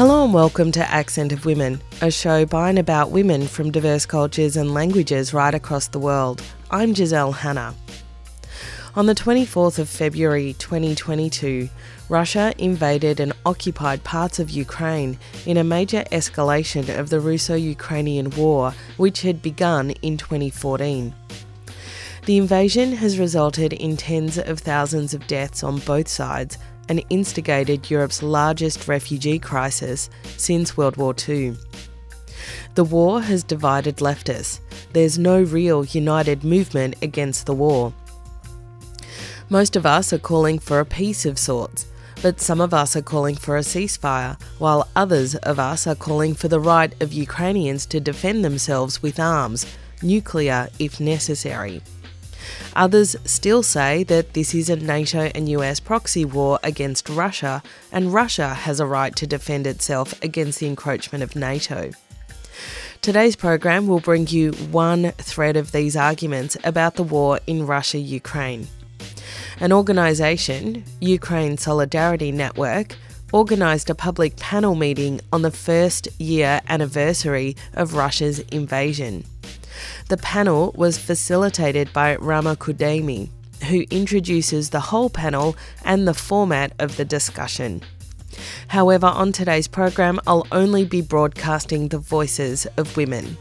Hello 0.00 0.24
and 0.24 0.32
welcome 0.32 0.72
to 0.72 0.90
Accent 0.90 1.30
of 1.30 1.44
Women, 1.44 1.78
a 2.00 2.10
show 2.10 2.46
by 2.46 2.70
and 2.70 2.78
about 2.78 3.10
women 3.10 3.46
from 3.46 3.70
diverse 3.70 4.06
cultures 4.06 4.56
and 4.56 4.72
languages 4.72 5.34
right 5.34 5.54
across 5.54 5.88
the 5.88 5.98
world. 5.98 6.42
I'm 6.70 6.94
Giselle 6.94 7.32
Hanna. 7.32 7.74
On 8.96 9.04
the 9.04 9.14
24th 9.14 9.78
of 9.78 9.90
February 9.90 10.54
2022, 10.54 11.68
Russia 12.08 12.54
invaded 12.56 13.20
and 13.20 13.34
occupied 13.44 14.02
parts 14.02 14.38
of 14.38 14.48
Ukraine 14.48 15.18
in 15.44 15.58
a 15.58 15.64
major 15.64 16.02
escalation 16.10 16.98
of 16.98 17.10
the 17.10 17.20
Russo 17.20 17.54
Ukrainian 17.54 18.30
War, 18.30 18.72
which 18.96 19.20
had 19.20 19.42
begun 19.42 19.90
in 20.00 20.16
2014. 20.16 21.12
The 22.24 22.38
invasion 22.38 22.92
has 22.92 23.18
resulted 23.18 23.74
in 23.74 23.98
tens 23.98 24.38
of 24.38 24.60
thousands 24.60 25.12
of 25.12 25.26
deaths 25.26 25.62
on 25.62 25.78
both 25.80 26.08
sides 26.08 26.56
and 26.90 27.04
instigated 27.08 27.88
Europe's 27.88 28.20
largest 28.20 28.88
refugee 28.88 29.38
crisis 29.38 30.10
since 30.36 30.76
World 30.76 30.96
War 30.96 31.14
II. 31.26 31.54
The 32.74 32.84
war 32.84 33.22
has 33.22 33.44
divided 33.44 33.98
leftists. 33.98 34.58
There's 34.92 35.16
no 35.16 35.40
real 35.40 35.84
united 35.84 36.42
movement 36.42 36.96
against 37.00 37.46
the 37.46 37.54
war. 37.54 37.94
Most 39.48 39.76
of 39.76 39.86
us 39.86 40.12
are 40.12 40.18
calling 40.18 40.58
for 40.58 40.80
a 40.80 40.84
peace 40.84 41.24
of 41.24 41.38
sorts, 41.38 41.86
but 42.22 42.40
some 42.40 42.60
of 42.60 42.74
us 42.74 42.96
are 42.96 43.02
calling 43.02 43.36
for 43.36 43.56
a 43.56 43.60
ceasefire, 43.60 44.40
while 44.58 44.88
others 44.96 45.36
of 45.36 45.60
us 45.60 45.86
are 45.86 45.94
calling 45.94 46.34
for 46.34 46.48
the 46.48 46.60
right 46.60 46.92
of 47.00 47.12
Ukrainians 47.12 47.86
to 47.86 48.00
defend 48.00 48.44
themselves 48.44 49.00
with 49.00 49.20
arms, 49.20 49.64
nuclear 50.02 50.68
if 50.80 50.98
necessary. 50.98 51.82
Others 52.76 53.16
still 53.24 53.62
say 53.62 54.04
that 54.04 54.34
this 54.34 54.54
is 54.54 54.70
a 54.70 54.76
NATO 54.76 55.30
and 55.34 55.48
US 55.48 55.80
proxy 55.80 56.24
war 56.24 56.58
against 56.62 57.08
Russia, 57.08 57.62
and 57.92 58.12
Russia 58.12 58.54
has 58.54 58.80
a 58.80 58.86
right 58.86 59.14
to 59.16 59.26
defend 59.26 59.66
itself 59.66 60.20
against 60.22 60.60
the 60.60 60.66
encroachment 60.66 61.22
of 61.24 61.36
NATO. 61.36 61.90
Today's 63.02 63.34
program 63.34 63.86
will 63.86 64.00
bring 64.00 64.26
you 64.26 64.52
one 64.52 65.12
thread 65.12 65.56
of 65.56 65.72
these 65.72 65.96
arguments 65.96 66.56
about 66.64 66.96
the 66.96 67.02
war 67.02 67.40
in 67.46 67.66
Russia 67.66 67.98
Ukraine. 67.98 68.68
An 69.58 69.72
organisation, 69.72 70.84
Ukraine 71.00 71.56
Solidarity 71.56 72.30
Network, 72.30 72.96
organised 73.32 73.90
a 73.90 73.94
public 73.94 74.36
panel 74.36 74.74
meeting 74.74 75.20
on 75.32 75.42
the 75.42 75.50
first 75.50 76.08
year 76.20 76.60
anniversary 76.68 77.56
of 77.74 77.94
Russia's 77.94 78.40
invasion. 78.50 79.24
The 80.08 80.16
panel 80.16 80.72
was 80.76 80.98
facilitated 80.98 81.92
by 81.92 82.16
Ramah 82.16 82.56
Kudaimi, 82.56 83.28
who 83.68 83.84
introduces 83.90 84.70
the 84.70 84.80
whole 84.80 85.10
panel 85.10 85.56
and 85.84 86.06
the 86.06 86.14
format 86.14 86.72
of 86.78 86.96
the 86.96 87.04
discussion. 87.04 87.82
However, 88.68 89.06
on 89.06 89.32
today's 89.32 89.68
program, 89.68 90.20
I'll 90.26 90.46
only 90.52 90.84
be 90.84 91.00
broadcasting 91.00 91.88
the 91.88 91.98
voices 91.98 92.66
of 92.76 92.96
women. 92.96 93.36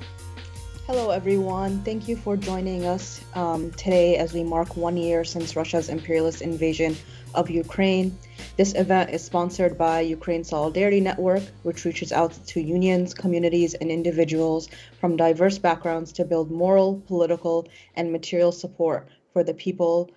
Hello, 0.88 1.12
everyone. 1.12 1.84
Thank 1.84 2.08
you 2.08 2.18
for 2.18 2.36
joining 2.36 2.88
us 2.88 3.22
um, 3.36 3.70
today 3.74 4.18
as 4.18 4.34
we 4.34 4.44
mark 4.44 4.76
one 4.76 4.98
year 4.98 5.24
since 5.24 5.56
Russia's 5.56 5.88
imperialist 5.88 6.42
invasion 6.42 6.98
of 7.36 7.50
Ukraine. 7.50 8.18
This 8.60 8.76
event 8.76 9.12
is 9.12 9.24
sponsored 9.24 9.78
by 9.78 10.02
Ukraine 10.02 10.44
Solidarity 10.44 11.00
Network, 11.00 11.44
which 11.64 11.86
reaches 11.86 12.12
out 12.12 12.34
to 12.48 12.60
unions, 12.60 13.14
communities, 13.14 13.74
and 13.74 13.90
individuals 13.90 14.68
from 15.00 15.16
diverse 15.16 15.58
backgrounds 15.58 16.12
to 16.12 16.26
build 16.26 16.52
moral, 16.52 17.02
political, 17.08 17.70
and 17.96 18.12
material 18.12 18.52
support 18.52 19.08
for 19.32 19.46
the 19.46 19.54
people 19.54 20.12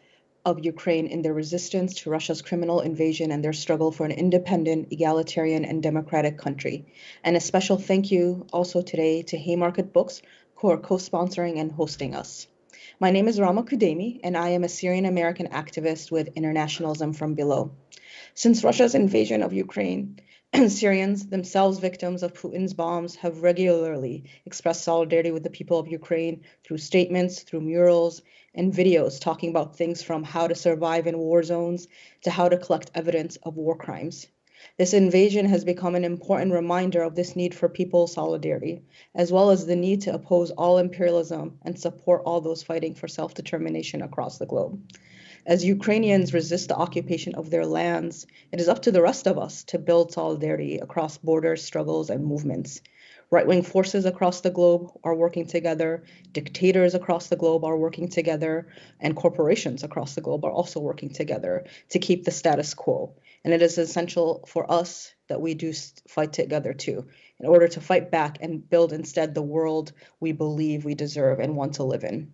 of 0.44 0.64
Ukraine 0.64 1.06
in 1.06 1.22
their 1.22 1.32
resistance 1.32 1.94
to 2.00 2.10
Russia's 2.10 2.42
criminal 2.42 2.80
invasion 2.80 3.30
and 3.30 3.44
their 3.44 3.52
struggle 3.52 3.92
for 3.92 4.06
an 4.06 4.10
independent, 4.10 4.88
egalitarian, 4.90 5.64
and 5.64 5.80
democratic 5.80 6.36
country. 6.36 6.86
And 7.22 7.36
a 7.36 7.40
special 7.40 7.78
thank 7.78 8.10
you 8.10 8.48
also 8.52 8.82
today 8.82 9.22
to 9.22 9.38
Haymarket 9.38 9.92
Books, 9.92 10.20
who 10.56 10.68
are 10.72 10.78
co 10.78 10.96
sponsoring 10.96 11.60
and 11.60 11.70
hosting 11.70 12.16
us. 12.16 12.48
My 12.98 13.12
name 13.12 13.28
is 13.28 13.38
Ramah 13.38 13.62
Kudaimi, 13.62 14.18
and 14.24 14.36
I 14.36 14.48
am 14.48 14.64
a 14.64 14.68
Syrian 14.68 15.06
American 15.06 15.46
activist 15.46 16.10
with 16.10 16.34
Internationalism 16.34 17.12
from 17.12 17.34
Below. 17.34 17.70
Since 18.34 18.64
Russia's 18.64 18.94
invasion 18.94 19.42
of 19.42 19.52
Ukraine, 19.52 20.18
Syrians, 20.68 21.26
themselves 21.26 21.78
victims 21.78 22.22
of 22.22 22.32
Putin's 22.32 22.72
bombs, 22.72 23.14
have 23.16 23.42
regularly 23.42 24.24
expressed 24.46 24.84
solidarity 24.84 25.30
with 25.30 25.42
the 25.42 25.50
people 25.50 25.78
of 25.78 25.86
Ukraine 25.86 26.40
through 26.64 26.78
statements, 26.78 27.42
through 27.42 27.60
murals, 27.60 28.22
and 28.54 28.72
videos 28.72 29.20
talking 29.20 29.50
about 29.50 29.76
things 29.76 30.02
from 30.02 30.22
how 30.22 30.48
to 30.48 30.54
survive 30.54 31.06
in 31.06 31.18
war 31.18 31.42
zones 31.42 31.88
to 32.22 32.30
how 32.30 32.48
to 32.48 32.56
collect 32.56 32.90
evidence 32.94 33.36
of 33.42 33.58
war 33.58 33.76
crimes. 33.76 34.28
This 34.78 34.94
invasion 34.94 35.44
has 35.46 35.66
become 35.66 35.94
an 35.94 36.04
important 36.04 36.52
reminder 36.52 37.02
of 37.02 37.14
this 37.14 37.36
need 37.36 37.54
for 37.54 37.68
people 37.68 38.06
solidarity, 38.06 38.80
as 39.14 39.30
well 39.30 39.50
as 39.50 39.66
the 39.66 39.76
need 39.76 40.00
to 40.02 40.14
oppose 40.14 40.50
all 40.52 40.78
imperialism 40.78 41.58
and 41.66 41.78
support 41.78 42.22
all 42.24 42.40
those 42.40 42.62
fighting 42.62 42.94
for 42.94 43.08
self 43.08 43.34
determination 43.34 44.00
across 44.00 44.38
the 44.38 44.46
globe. 44.46 44.80
As 45.44 45.64
Ukrainians 45.64 46.32
resist 46.32 46.68
the 46.68 46.76
occupation 46.76 47.34
of 47.34 47.50
their 47.50 47.66
lands, 47.66 48.28
it 48.52 48.60
is 48.60 48.68
up 48.68 48.82
to 48.82 48.92
the 48.92 49.02
rest 49.02 49.26
of 49.26 49.38
us 49.38 49.64
to 49.64 49.78
build 49.78 50.12
solidarity 50.12 50.78
across 50.78 51.18
borders, 51.18 51.64
struggles, 51.64 52.10
and 52.10 52.24
movements. 52.24 52.80
Right 53.28 53.44
wing 53.44 53.64
forces 53.64 54.04
across 54.04 54.42
the 54.42 54.50
globe 54.50 54.92
are 55.02 55.16
working 55.16 55.46
together, 55.46 56.04
dictators 56.30 56.94
across 56.94 57.26
the 57.26 57.34
globe 57.34 57.64
are 57.64 57.76
working 57.76 58.06
together, 58.06 58.68
and 59.00 59.16
corporations 59.16 59.82
across 59.82 60.14
the 60.14 60.20
globe 60.20 60.44
are 60.44 60.52
also 60.52 60.78
working 60.78 61.10
together 61.10 61.64
to 61.88 61.98
keep 61.98 62.22
the 62.22 62.30
status 62.30 62.72
quo. 62.72 63.12
And 63.44 63.52
it 63.52 63.62
is 63.62 63.78
essential 63.78 64.44
for 64.46 64.70
us 64.70 65.12
that 65.26 65.40
we 65.40 65.54
do 65.54 65.72
fight 66.06 66.32
together 66.32 66.72
too, 66.72 67.08
in 67.40 67.46
order 67.46 67.66
to 67.66 67.80
fight 67.80 68.12
back 68.12 68.38
and 68.40 68.70
build 68.70 68.92
instead 68.92 69.34
the 69.34 69.42
world 69.42 69.90
we 70.20 70.30
believe 70.30 70.84
we 70.84 70.94
deserve 70.94 71.40
and 71.40 71.56
want 71.56 71.74
to 71.74 71.82
live 71.82 72.04
in. 72.04 72.32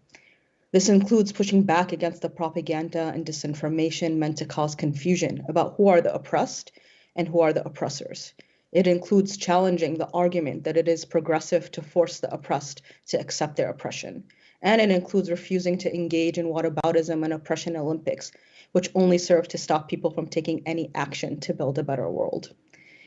This 0.71 0.89
includes 0.89 1.33
pushing 1.33 1.63
back 1.63 1.93
against 1.93 2.23
the 2.23 2.29
propaganda 2.29 3.11
and 3.15 3.25
disinformation 3.25 4.17
meant 4.17 4.39
to 4.39 4.45
cause 4.45 4.75
confusion 4.75 5.45
about 5.49 5.75
who 5.77 5.89
are 5.89 6.01
the 6.01 6.15
oppressed 6.15 6.73
and 7.17 7.27
who 7.27 7.41
are 7.41 7.53
the 7.53 7.65
oppressors. 7.65 8.35
It 8.71 8.87
includes 8.87 9.39
challenging 9.39 9.95
the 9.95 10.11
argument 10.13 10.65
that 10.65 10.77
it 10.77 10.89
is 10.89 11.07
progressive 11.07 11.71
to 11.73 11.83
force 11.83 12.21
the 12.21 12.33
oppressed 12.33 12.83
to 13.07 13.19
accept 13.19 13.57
their 13.57 13.71
oppression. 13.71 14.25
And 14.61 14.81
it 14.81 14.91
includes 14.91 15.31
refusing 15.31 15.79
to 15.79 15.95
engage 15.95 16.37
in 16.37 16.47
whataboutism 16.47 17.25
and 17.25 17.33
oppression 17.33 17.77
Olympics 17.77 18.31
which 18.73 18.91
only 18.95 19.19
serve 19.19 19.49
to 19.49 19.59
stop 19.59 19.89
people 19.89 20.11
from 20.11 20.27
taking 20.27 20.63
any 20.67 20.91
action 20.95 21.41
to 21.41 21.55
build 21.55 21.79
a 21.79 21.83
better 21.83 22.09
world. 22.11 22.55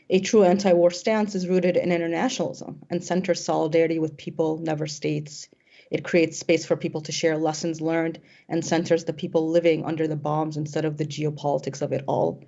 A 0.10 0.20
true 0.20 0.44
anti 0.44 0.74
war 0.74 0.92
stance 0.92 1.36
is 1.36 1.48
rooted 1.48 1.78
in 1.78 1.92
internationalism 1.92 2.82
and 2.90 3.04
centers 3.04 3.44
solidarity 3.44 4.00
with 4.00 4.18
people, 4.18 4.58
never 4.58 4.88
states. 4.88 5.48
It 5.91 6.03
creates 6.03 6.40
space 6.40 6.66
for 6.66 6.75
people 6.75 7.02
to 7.02 7.12
share 7.12 7.38
lessons 7.38 7.81
learned 7.81 8.19
and 8.50 8.66
centers 8.66 9.03
the 9.03 9.13
people 9.13 9.50
living 9.50 9.85
under 9.85 10.07
the 10.07 10.16
bombs 10.16 10.57
instead 10.57 10.85
of 10.85 10.97
the 10.97 11.06
geopolitics 11.06 11.84
of 11.84 11.91
it 11.91 12.03
all. 12.07 12.44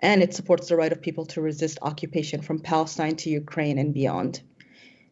And 0.00 0.22
it 0.22 0.32
supports 0.32 0.68
the 0.68 0.76
right 0.76 0.92
of 0.92 1.02
people 1.02 1.26
to 1.26 1.42
resist 1.42 1.78
occupation 1.82 2.40
from 2.40 2.60
Palestine 2.60 3.16
to 3.16 3.30
Ukraine 3.30 3.78
and 3.78 3.92
beyond. 3.92 4.40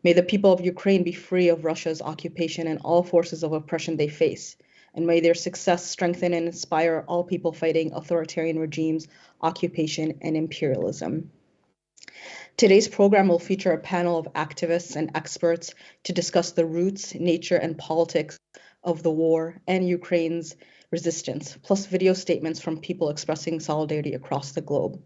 May 0.03 0.15
the 0.15 0.23
people 0.23 0.53
of 0.53 0.65
Ukraine 0.65 1.03
be 1.03 1.13
free 1.13 1.51
of 1.51 1.67
Russia's 1.67 2.01
occupation 2.01 2.67
and 2.67 2.79
all 2.83 3.03
forces 3.03 3.43
of 3.43 3.53
oppression 3.53 3.99
they 3.99 4.09
face 4.09 4.57
and 4.95 5.07
may 5.07 5.21
their 5.21 5.35
success 5.35 5.87
strengthen 5.87 6.35
and 6.35 6.47
inspire 6.47 7.05
all 7.09 7.25
people 7.25 7.53
fighting 7.53 7.93
authoritarian 7.93 8.59
regimes, 8.59 9.09
occupation, 9.41 10.19
and 10.21 10.37
imperialism. 10.37 11.31
Today's 12.57 12.87
program 12.87 13.29
will 13.29 13.39
feature 13.39 13.73
a 13.73 13.79
panel 13.79 14.19
of 14.19 14.33
activists 14.35 14.95
and 14.95 15.11
experts 15.15 15.75
to 16.05 16.13
discuss 16.13 16.53
the 16.53 16.67
roots, 16.67 17.15
nature, 17.15 17.57
and 17.57 17.77
politics 17.77 18.39
of 18.85 19.03
the 19.03 19.11
war 19.11 19.61
and 19.67 19.89
Ukraine's 19.89 20.55
resistance, 20.91 21.57
plus 21.63 21.87
video 21.87 22.13
statements 22.13 22.61
from 22.61 22.79
people 22.79 23.09
expressing 23.09 23.59
solidarity 23.59 24.13
across 24.15 24.53
the 24.53 24.61
globe. 24.61 25.03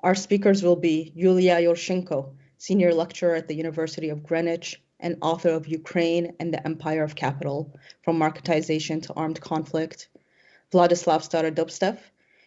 Our 0.00 0.14
speakers 0.14 0.62
will 0.62 0.76
be 0.76 1.12
Yulia 1.14 1.60
Yurchenko, 1.60 2.34
senior 2.58 2.92
lecturer 2.94 3.34
at 3.36 3.46
the 3.46 3.54
University 3.54 4.08
of 4.08 4.24
Greenwich, 4.24 4.82
and 4.98 5.18
author 5.20 5.50
of 5.50 5.68
Ukraine 5.68 6.34
and 6.40 6.52
the 6.52 6.64
Empire 6.66 7.04
of 7.04 7.14
Capital 7.14 7.76
From 8.02 8.18
Marketization 8.18 9.02
to 9.02 9.14
Armed 9.14 9.40
Conflict. 9.40 10.08
Vladislav 10.72 11.22
Starodubtsev, 11.28 11.98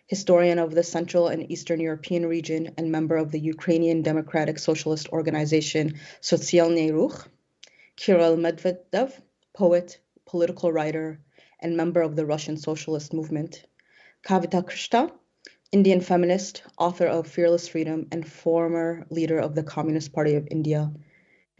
historian 0.07 0.59
of 0.59 0.75
the 0.75 0.83
Central 0.83 1.27
and 1.27 1.51
Eastern 1.51 1.79
European 1.79 2.25
region 2.25 2.73
and 2.77 2.91
member 2.91 3.17
of 3.17 3.31
the 3.31 3.39
Ukrainian 3.39 4.01
Democratic 4.01 4.59
Socialist 4.59 5.09
Organization 5.09 5.99
Sotsialnyi 6.21 6.91
Rukh. 6.91 7.27
Kirill 7.95 8.37
Medvedev, 8.37 9.13
poet, 9.53 9.99
political 10.25 10.71
writer, 10.71 11.19
and 11.59 11.77
member 11.77 12.01
of 12.01 12.15
the 12.15 12.25
Russian 12.25 12.57
Socialist 12.57 13.13
Movement. 13.13 13.65
Kavita 14.23 14.63
Krishnan, 14.63 15.11
Indian 15.71 16.01
feminist, 16.01 16.63
author 16.77 17.07
of 17.07 17.27
Fearless 17.27 17.67
Freedom, 17.67 18.07
and 18.11 18.27
former 18.27 19.05
leader 19.09 19.39
of 19.39 19.55
the 19.55 19.63
Communist 19.63 20.13
Party 20.13 20.35
of 20.35 20.47
India 20.51 20.91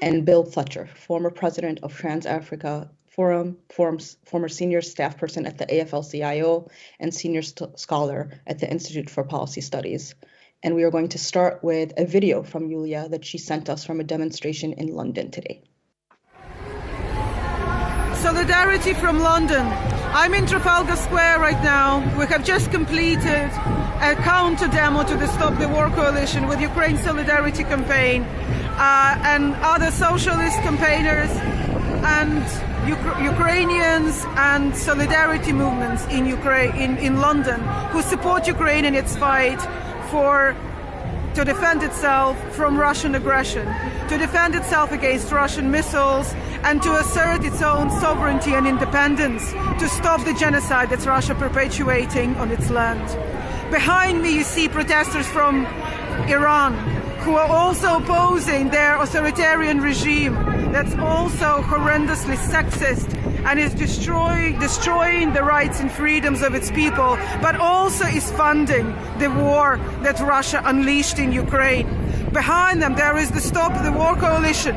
and 0.01 0.25
Bill 0.25 0.43
Fletcher, 0.43 0.87
former 0.87 1.29
president 1.29 1.79
of 1.83 1.95
Trans 1.95 2.25
Africa 2.25 2.91
Forum, 3.15 3.57
former 3.69 4.49
senior 4.49 4.81
staff 4.81 5.17
person 5.17 5.45
at 5.45 5.57
the 5.57 5.65
AFL 5.65 6.11
CIO, 6.11 6.69
and 6.99 7.13
senior 7.13 7.41
scholar 7.41 8.41
at 8.45 8.59
the 8.59 8.69
Institute 8.69 9.09
for 9.09 9.23
Policy 9.23 9.61
Studies. 9.61 10.15
And 10.61 10.75
we 10.75 10.83
are 10.83 10.91
going 10.91 11.09
to 11.09 11.17
start 11.17 11.63
with 11.63 11.93
a 11.95 12.05
video 12.05 12.43
from 12.43 12.69
Yulia 12.69 13.07
that 13.09 13.23
she 13.23 13.37
sent 13.37 13.69
us 13.69 13.85
from 13.85 14.01
a 14.01 14.03
demonstration 14.03 14.73
in 14.73 14.87
London 14.87 15.31
today. 15.31 15.63
Solidarity 18.15 18.93
from 18.93 19.19
London. 19.19 19.65
I'm 20.11 20.33
in 20.33 20.45
Trafalgar 20.45 20.97
Square 20.97 21.39
right 21.39 21.63
now. 21.63 21.99
We 22.19 22.25
have 22.25 22.43
just 22.43 22.69
completed 22.71 23.49
a 24.01 24.15
counter 24.23 24.67
demo 24.67 25.03
to 25.03 25.15
the 25.15 25.27
Stop 25.27 25.57
the 25.57 25.69
War 25.69 25.89
Coalition 25.91 26.47
with 26.47 26.59
Ukraine 26.59 26.97
Solidarity 26.97 27.63
Campaign 27.63 28.23
uh, 28.23 29.21
and 29.23 29.55
other 29.61 29.91
socialist 29.91 30.57
campaigners 30.59 31.29
and 32.03 32.74
Ukrainians 32.87 34.23
and 34.37 34.75
solidarity 34.75 35.53
movements 35.53 36.05
in 36.07 36.25
Ukraine, 36.25 36.75
in, 36.75 36.97
in 36.97 37.19
London, 37.19 37.59
who 37.91 38.01
support 38.01 38.47
Ukraine 38.47 38.85
in 38.85 38.93
its 38.95 39.15
fight 39.15 39.59
for 40.11 40.55
to 41.33 41.43
defend 41.43 41.83
itself 41.83 42.37
from 42.55 42.77
Russian 42.77 43.13
aggression, 43.15 43.65
to 44.07 44.17
defend 44.17 44.55
itself 44.55 44.91
against 44.91 45.31
Russian 45.31 45.69
missiles, 45.69 46.33
and 46.63 46.81
to 46.83 46.95
assert 46.95 47.43
its 47.43 47.61
own 47.61 47.89
sovereignty 47.99 48.53
and 48.53 48.65
independence, 48.65 49.51
to 49.81 49.89
stop 49.89 50.23
the 50.23 50.33
genocide 50.33 50.89
that 50.91 51.05
Russia 51.05 51.35
perpetuating 51.35 52.35
on 52.37 52.51
its 52.51 52.69
land. 52.69 53.05
Behind 53.69 54.21
me, 54.21 54.33
you 54.33 54.43
see 54.43 54.69
protesters 54.69 55.27
from 55.27 55.65
Iran 56.29 56.73
who 57.25 57.35
are 57.35 57.47
also 57.47 57.97
opposing 57.97 58.69
their 58.69 59.01
authoritarian 59.01 59.81
regime 59.81 60.35
that's 60.75 60.95
also 60.95 61.61
horrendously 61.61 62.35
sexist 62.35 63.07
and 63.45 63.57
is 63.57 63.73
destroying 63.73 64.59
destroying 64.59 65.31
the 65.31 65.41
rights 65.41 65.79
and 65.79 65.89
freedoms 65.89 66.41
of 66.41 66.53
its 66.53 66.69
people, 66.69 67.15
but 67.41 67.55
also 67.55 68.03
is 68.07 68.29
funding 68.33 68.87
the 69.17 69.29
war 69.29 69.77
that 70.01 70.19
Russia 70.19 70.61
unleashed 70.65 71.17
in 71.17 71.31
Ukraine. 71.31 71.87
Behind 72.33 72.81
them, 72.81 72.93
there 72.93 73.17
is 73.17 73.31
the 73.31 73.39
Stop 73.39 73.71
the 73.85 73.91
War 73.93 74.17
Coalition, 74.17 74.75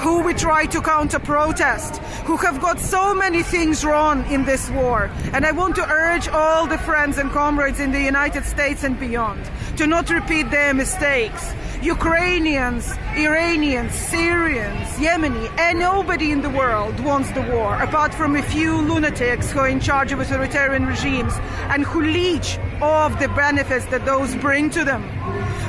who 0.00 0.22
we 0.22 0.32
try 0.32 0.64
to 0.64 0.80
counter 0.80 1.18
protest, 1.18 1.98
who 2.24 2.36
have 2.38 2.58
got 2.60 2.80
so 2.80 3.14
many 3.14 3.42
things 3.42 3.84
wrong 3.84 4.24
in 4.32 4.44
this 4.44 4.70
war. 4.70 5.10
And 5.34 5.44
I 5.44 5.52
want 5.52 5.76
to 5.76 5.86
urge 5.86 6.26
all 6.28 6.66
the 6.66 6.78
friends 6.78 7.18
and 7.18 7.30
comrades 7.30 7.80
in 7.80 7.92
the 7.92 8.00
United 8.00 8.44
States 8.44 8.82
and 8.82 8.98
beyond 8.98 9.50
to 9.76 9.86
not 9.86 10.08
repeat 10.08 10.50
their 10.50 10.72
mistakes. 10.72 11.52
Ukrainians, 11.82 12.92
Iranians, 13.16 13.94
Syrians, 13.94 14.88
Yemeni, 14.98 15.48
and 15.58 15.78
nobody 15.78 16.30
in 16.30 16.42
the 16.42 16.50
world 16.50 16.98
wants 17.00 17.30
the 17.32 17.42
war 17.42 17.74
apart 17.82 18.12
from 18.14 18.36
a 18.36 18.42
few 18.42 18.76
lunatics 18.82 19.50
who 19.50 19.60
are 19.60 19.68
in 19.68 19.80
charge 19.80 20.12
of 20.12 20.20
authoritarian 20.20 20.86
regimes 20.86 21.34
and 21.72 21.84
who 21.84 22.02
leech 22.02 22.58
off 22.82 23.18
the 23.18 23.28
benefits 23.28 23.86
that 23.86 24.04
those 24.04 24.34
bring 24.36 24.68
to 24.70 24.84
them. 24.84 25.02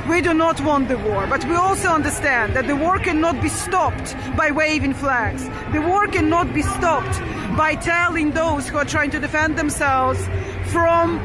We 0.08 0.20
do 0.20 0.34
not 0.34 0.60
want 0.60 0.88
the 0.88 0.98
war, 0.98 1.28
but 1.28 1.44
we 1.44 1.54
also 1.54 1.88
understand 1.88 2.54
that 2.56 2.66
the 2.66 2.74
war 2.74 2.98
cannot 2.98 3.40
be 3.40 3.48
stopped 3.48 4.16
by 4.36 4.50
waving 4.50 4.94
flags. 4.94 5.44
The 5.72 5.80
war 5.80 6.08
cannot 6.08 6.52
be 6.52 6.62
stopped 6.62 7.20
by 7.56 7.76
telling 7.76 8.32
those 8.32 8.68
who 8.68 8.78
are 8.78 8.84
trying 8.84 9.12
to 9.12 9.20
defend 9.20 9.56
themselves 9.56 10.18
from 10.72 11.18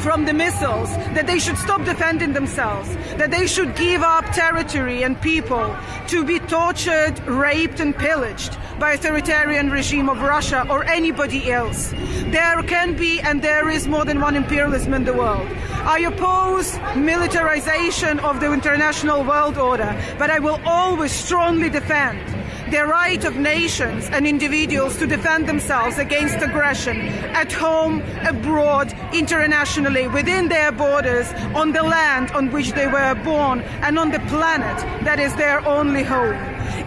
from 0.00 0.24
the 0.24 0.32
missiles, 0.32 0.88
that 1.14 1.26
they 1.26 1.38
should 1.38 1.58
stop 1.58 1.84
defending 1.84 2.32
themselves, 2.32 2.94
that 3.16 3.30
they 3.30 3.46
should 3.46 3.74
give 3.76 4.02
up 4.02 4.24
territory 4.26 5.02
and 5.02 5.20
people 5.20 5.76
to 6.08 6.24
be 6.24 6.38
tortured, 6.40 7.18
raped 7.26 7.80
and 7.80 7.96
pillaged 7.96 8.56
by 8.78 8.92
authoritarian 8.92 9.70
regime 9.70 10.08
of 10.08 10.20
Russia 10.22 10.66
or 10.70 10.84
anybody 10.84 11.50
else. 11.50 11.92
There 12.30 12.62
can 12.62 12.96
be 12.96 13.20
and 13.20 13.42
there 13.42 13.68
is 13.70 13.88
more 13.88 14.04
than 14.04 14.20
one 14.20 14.36
imperialism 14.36 14.94
in 14.94 15.04
the 15.04 15.12
world. 15.12 15.48
I 15.82 16.00
oppose 16.00 16.78
militarization 16.96 18.20
of 18.20 18.40
the 18.40 18.52
international 18.52 19.24
world 19.24 19.58
order, 19.58 19.96
but 20.18 20.30
I 20.30 20.38
will 20.38 20.60
always 20.64 21.12
strongly 21.12 21.70
defend 21.70 22.37
the 22.70 22.84
right 22.84 23.24
of 23.24 23.36
nations 23.36 24.08
and 24.10 24.26
individuals 24.26 24.96
to 24.98 25.06
defend 25.06 25.48
themselves 25.48 25.98
against 25.98 26.36
aggression 26.36 27.00
at 27.34 27.52
home, 27.52 28.02
abroad, 28.26 28.92
internationally, 29.12 30.08
within 30.08 30.48
their 30.48 30.72
borders, 30.72 31.32
on 31.54 31.72
the 31.72 31.82
land 31.82 32.30
on 32.32 32.50
which 32.50 32.72
they 32.72 32.86
were 32.86 33.14
born, 33.24 33.60
and 33.82 33.98
on 33.98 34.10
the 34.10 34.20
planet 34.28 34.76
that 35.04 35.18
is 35.18 35.34
their 35.36 35.66
only 35.66 36.02
home. 36.02 36.36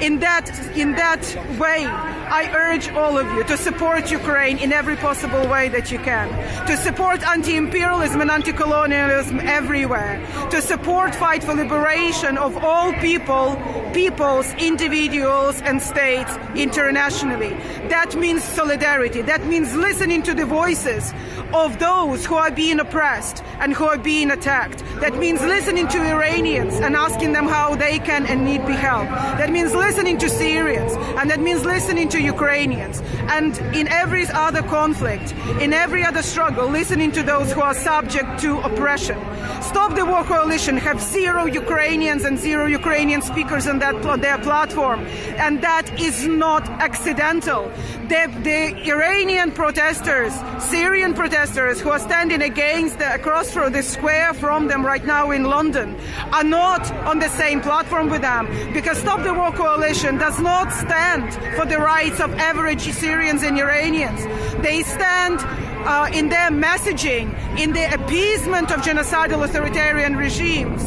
In 0.02 0.20
that, 0.20 0.50
in 0.76 0.92
that 0.94 1.24
way, 1.60 1.86
I 2.32 2.50
urge 2.56 2.88
all 2.92 3.18
of 3.18 3.28
you 3.34 3.44
to 3.44 3.58
support 3.58 4.10
Ukraine 4.10 4.58
in 4.58 4.72
every 4.72 4.96
possible 4.96 5.50
way 5.50 5.68
that 5.68 5.92
you 5.92 6.00
can, 6.00 6.30
to 6.66 6.78
support 6.78 7.22
anti-imperialism 7.24 8.22
and 8.22 8.32
anti-colonialism 8.32 9.42
everywhere, 9.42 10.26
to 10.50 10.62
support 10.62 11.14
fight 11.14 11.44
for 11.44 11.54
liberation 11.54 12.38
of 12.38 12.56
all 12.64 12.94
people, 12.94 13.62
peoples, 13.94 14.50
individuals 14.54 15.62
and 15.64 15.82
states 15.82 16.32
internationally. 16.56 17.50
That 17.90 18.16
means 18.16 18.46
solidarity. 18.46 19.22
That 19.24 19.46
means 19.46 19.76
listening 19.76 20.24
to 20.24 20.34
the 20.34 20.46
voices 20.46 21.14
of 21.54 21.80
those 21.80 22.26
who 22.26 22.36
are 22.36 22.52
being 22.52 22.80
oppressed 22.80 23.44
and 23.60 23.74
who 23.74 23.84
are 23.84 23.98
being 23.98 24.32
attacked. 24.32 24.86
That 25.02 25.18
means 25.18 25.42
listening 25.42 25.90
to 25.90 25.98
Iranians 26.02 26.76
and 26.76 26.96
asking 26.96 27.34
them 27.34 27.46
how 27.46 27.76
they 27.76 28.00
can 28.00 28.26
and 28.26 28.46
need 28.46 28.66
be 28.66 28.72
helped. 28.72 29.12
That 29.12 29.50
means 29.52 29.76
listening 29.76 30.18
to 30.20 30.30
Syrians 30.30 30.94
and 31.20 31.30
that 31.30 31.42
means 31.42 31.66
listening 31.66 32.08
to 32.08 32.21
Ukrainians. 32.22 33.02
And 33.30 33.58
in 33.76 33.88
every 33.88 34.26
other 34.28 34.64
conflict, 34.64 35.34
in 35.60 35.74
every 35.74 36.04
other 36.04 36.22
struggle, 36.22 36.68
listening 36.68 37.12
to 37.14 37.24
those 37.24 37.52
who 37.52 37.62
are 37.62 37.74
subject 37.74 38.40
to 38.42 38.60
oppression. 38.60 39.18
Stop 39.62 39.96
the 39.96 40.06
War 40.06 40.24
Coalition 40.24 40.78
have 40.78 41.00
zero 41.02 41.46
Ukrainians 41.46 42.24
and 42.26 42.38
zero 42.38 42.66
Ukrainian 42.66 43.22
speakers 43.22 43.68
on 43.68 43.80
that 43.80 43.96
on 44.06 44.20
their 44.20 44.38
platform, 44.38 45.06
and 45.38 45.62
that 45.62 46.00
is 46.00 46.28
not 46.28 46.64
accidental. 46.88 47.72
The, 48.10 48.28
the 48.44 48.62
Iranian 48.92 49.52
protesters, 49.52 50.34
Syrian 50.60 51.14
protesters 51.14 51.80
who 51.80 51.90
are 51.90 52.00
standing 52.00 52.42
against 52.42 53.00
the, 53.00 53.14
across 53.14 53.52
from 53.52 53.72
the 53.72 53.84
square 53.84 54.34
from 54.34 54.68
them 54.68 54.86
right 54.86 55.06
now 55.06 55.32
in 55.32 55.44
London 55.46 55.96
are 56.34 56.44
not 56.44 56.92
on 57.06 57.20
the 57.20 57.30
same 57.30 57.62
platform 57.62 58.10
with 58.10 58.22
them 58.22 58.48
because 58.74 58.98
Stop 58.98 59.24
the 59.24 59.34
War 59.34 59.52
Coalition 59.52 60.18
does 60.18 60.40
not 60.40 60.72
stand 60.74 61.34
for 61.56 61.66
the 61.66 61.80
of 62.20 62.34
average 62.34 62.82
Syrians 62.92 63.44
and 63.44 63.58
Iranians. 63.58 64.24
They 64.62 64.84
stand 64.84 65.40
uh, 65.88 66.10
in 66.14 66.30
their 66.30 66.52
messaging, 66.52 67.34
in 67.58 67.74
the 67.74 67.94
appeasement 67.94 68.72
of 68.72 68.82
genocidal 68.82 69.44
authoritarian 69.44 70.16
regimes, 70.16 70.84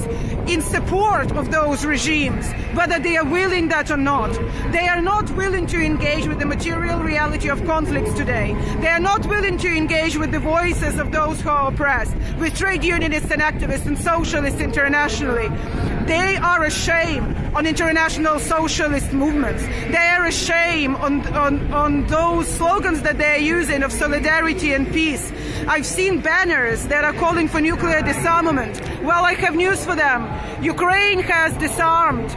in 0.48 0.60
support 0.60 1.32
of 1.32 1.50
those 1.50 1.84
regimes, 1.84 2.50
whether 2.74 2.98
they 2.98 3.16
are 3.16 3.24
willing 3.24 3.68
that 3.68 3.90
or 3.90 3.96
not. 3.96 4.32
They 4.72 4.86
are 4.86 5.00
not 5.00 5.30
willing 5.30 5.66
to 5.68 5.80
engage 5.80 6.26
with 6.26 6.38
the 6.38 6.46
material 6.46 7.00
reality 7.00 7.48
of 7.48 7.64
conflicts 7.64 8.12
today. 8.14 8.54
They 8.80 8.88
are 8.88 9.00
not 9.00 9.26
willing 9.26 9.58
to 9.58 9.68
engage 9.68 10.16
with 10.16 10.32
the 10.32 10.40
voices 10.40 10.98
of 10.98 11.12
those 11.12 11.40
who 11.40 11.48
are 11.48 11.72
oppressed, 11.72 12.14
with 12.38 12.56
trade 12.56 12.84
unionists 12.84 13.30
and 13.30 13.40
activists 13.40 13.86
and 13.86 13.98
socialists 13.98 14.60
internationally. 14.60 15.48
They 16.06 16.36
are 16.36 16.64
a 16.64 16.70
shame 16.70 17.34
on 17.54 17.66
international 17.66 18.38
socialist 18.38 19.12
movements. 19.12 19.62
They 19.62 19.96
are 19.96 20.26
a 20.26 20.32
shame 20.32 20.96
on, 20.96 21.26
on, 21.28 21.72
on 21.72 22.06
those 22.08 22.46
slogans 22.48 23.02
that 23.02 23.16
they 23.16 23.36
are 23.36 23.38
using 23.38 23.82
of 23.82 23.92
solidarity 23.92 24.74
and 24.74 24.92
peace. 24.92 25.32
I've 25.66 25.86
seen 25.86 26.20
banners 26.20 26.84
that 26.88 27.04
are 27.04 27.14
calling 27.14 27.48
for 27.48 27.60
nuclear 27.60 28.02
disarmament. 28.02 28.78
Well, 29.04 29.26
I 29.26 29.34
have 29.34 29.54
news 29.54 29.84
for 29.84 29.94
them. 29.94 30.24
Ukraine 30.64 31.18
has 31.18 31.52
disarmed 31.58 32.30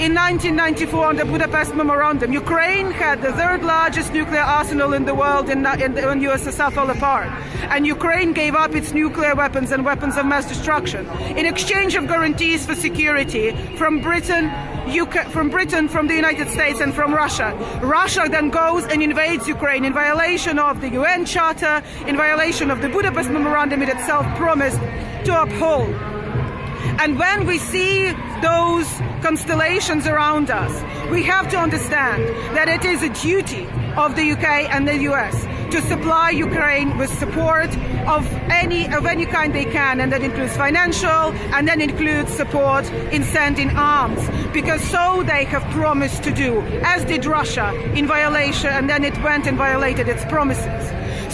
in 0.00 0.14
1994 0.14 1.04
on 1.04 1.16
the 1.16 1.26
Budapest 1.26 1.74
Memorandum. 1.74 2.32
Ukraine 2.32 2.90
had 2.90 3.20
the 3.20 3.30
third 3.34 3.62
largest 3.62 4.14
nuclear 4.14 4.40
arsenal 4.40 4.94
in 4.94 5.04
the 5.04 5.14
world 5.14 5.50
in, 5.50 5.66
in, 5.66 5.92
when 5.92 6.22
USSR 6.22 6.72
fell 6.72 6.88
apart. 6.88 7.28
And 7.68 7.86
Ukraine 7.86 8.32
gave 8.32 8.54
up 8.54 8.74
its 8.74 8.92
nuclear 8.92 9.34
weapons 9.34 9.70
and 9.70 9.84
weapons 9.84 10.16
of 10.16 10.24
mass 10.24 10.48
destruction 10.48 11.06
in 11.36 11.44
exchange 11.44 11.94
of 11.94 12.08
guarantees 12.08 12.64
for 12.64 12.74
security 12.74 13.50
from 13.76 14.00
Britain, 14.00 14.46
UK, 14.88 15.26
from 15.26 15.50
Britain, 15.50 15.88
from 15.88 16.06
the 16.06 16.14
United 16.14 16.48
States, 16.48 16.80
and 16.80 16.94
from 16.94 17.12
Russia. 17.12 17.52
Russia 17.82 18.28
then 18.30 18.48
goes 18.48 18.84
and 18.84 19.02
invades 19.02 19.46
Ukraine 19.46 19.84
in 19.84 19.92
violation 19.92 20.58
of 20.58 20.80
the 20.80 20.88
UN 20.88 21.26
Charter, 21.26 21.82
in 22.06 22.16
violation 22.16 22.70
of 22.70 22.80
the 22.80 22.88
Budapest 22.88 23.28
Memorandum 23.28 23.82
it 23.82 23.90
itself 23.90 24.24
promised 24.38 24.80
to 25.28 25.42
uphold. 25.42 25.94
And 27.00 27.18
when 27.18 27.46
we 27.46 27.58
see 27.58 28.12
those 28.40 28.88
constellations 29.20 30.06
around 30.06 30.50
us, 30.50 30.72
we 31.10 31.22
have 31.24 31.50
to 31.50 31.58
understand 31.58 32.22
that 32.56 32.68
it 32.68 32.82
is 32.86 33.02
a 33.02 33.10
duty 33.10 33.66
of 33.96 34.16
the 34.16 34.32
UK 34.32 34.46
and 34.74 34.88
the 34.88 34.98
US 35.10 35.34
to 35.74 35.82
supply 35.82 36.30
Ukraine 36.30 36.96
with 36.96 37.10
support 37.18 37.68
of 38.06 38.26
any 38.48 38.88
of 38.88 39.04
any 39.04 39.26
kind 39.26 39.54
they 39.54 39.66
can, 39.66 40.00
and 40.00 40.10
that 40.12 40.22
includes 40.22 40.56
financial, 40.56 41.24
and 41.54 41.68
then 41.68 41.82
includes 41.82 42.32
support 42.32 42.90
in 43.12 43.22
sending 43.22 43.70
arms, 43.76 44.22
because 44.54 44.80
so 44.80 45.22
they 45.24 45.44
have 45.44 45.64
promised 45.74 46.22
to 46.22 46.32
do, 46.32 46.62
as 46.94 47.04
did 47.04 47.26
Russia 47.26 47.68
in 47.92 48.06
violation, 48.06 48.70
and 48.70 48.88
then 48.88 49.04
it 49.04 49.16
went 49.22 49.46
and 49.46 49.58
violated 49.58 50.08
its 50.08 50.24
promises. 50.24 50.82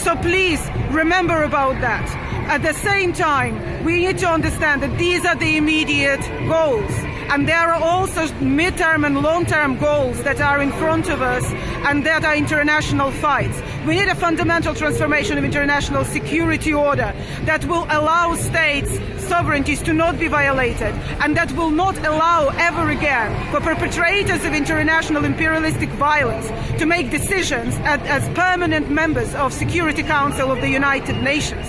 So 0.03 0.17
please 0.17 0.61
remember 0.91 1.43
about 1.43 1.79
that. 1.79 2.24
At 2.47 2.61
the 2.61 2.73
same 2.73 3.11
time, 3.11 3.83
we 3.83 4.05
need 4.05 4.19
to 4.19 4.27
understand 4.27 4.83
that 4.83 4.97
these 4.97 5.25
are 5.25 5.35
the 5.35 5.57
immediate 5.57 6.21
goals. 6.47 6.91
And 7.29 7.47
there 7.47 7.73
are 7.73 7.81
also 7.81 8.27
midterm 8.37 9.05
and 9.05 9.21
long-term 9.21 9.77
goals 9.79 10.21
that 10.23 10.39
are 10.39 10.61
in 10.61 10.71
front 10.73 11.09
of 11.09 11.21
us 11.21 11.43
and 11.87 12.05
that 12.05 12.23
are 12.23 12.35
international 12.35 13.11
fights. 13.11 13.59
We 13.85 13.97
need 13.97 14.07
a 14.07 14.15
fundamental 14.15 14.73
transformation 14.73 15.37
of 15.37 15.43
international 15.43 16.05
security 16.05 16.73
order 16.73 17.13
that 17.43 17.63
will 17.65 17.83
allow 17.83 18.33
states 18.33 18.89
sovereignties 19.27 19.83
to 19.83 19.93
not 19.93 20.17
be 20.17 20.27
violated 20.27 20.95
and 21.21 21.37
that 21.37 21.51
will 21.51 21.69
not 21.69 21.95
allow 21.99 22.47
ever 22.57 22.89
again 22.89 23.29
for 23.51 23.61
perpetrators 23.61 24.43
of 24.43 24.53
international 24.55 25.23
imperialistic 25.23 25.89
violence 25.89 26.47
to 26.79 26.87
make 26.87 27.11
decisions 27.11 27.75
as, 27.83 28.27
permanent 28.35 28.89
members 28.89 29.35
of 29.35 29.53
Security 29.53 30.01
Council 30.01 30.51
of 30.51 30.61
the 30.61 30.69
United 30.69 31.21
Nations. 31.21 31.67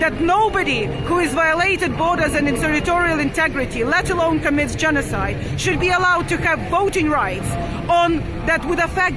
That 0.00 0.20
nobody 0.20 0.84
who 0.84 1.18
has 1.18 1.32
violated 1.32 1.96
borders 1.96 2.34
and 2.34 2.46
territorial 2.58 3.20
integrity, 3.20 3.84
let 3.84 4.10
alone 4.10 4.40
commits 4.40 4.74
genocide, 4.74 5.58
should 5.58 5.80
be 5.80 5.88
allowed 5.88 6.28
to 6.28 6.36
have 6.36 6.58
voting 6.70 7.08
rights 7.08 7.50
on 7.88 8.18
that 8.46 8.64
would 8.66 8.80
affect 8.80 9.16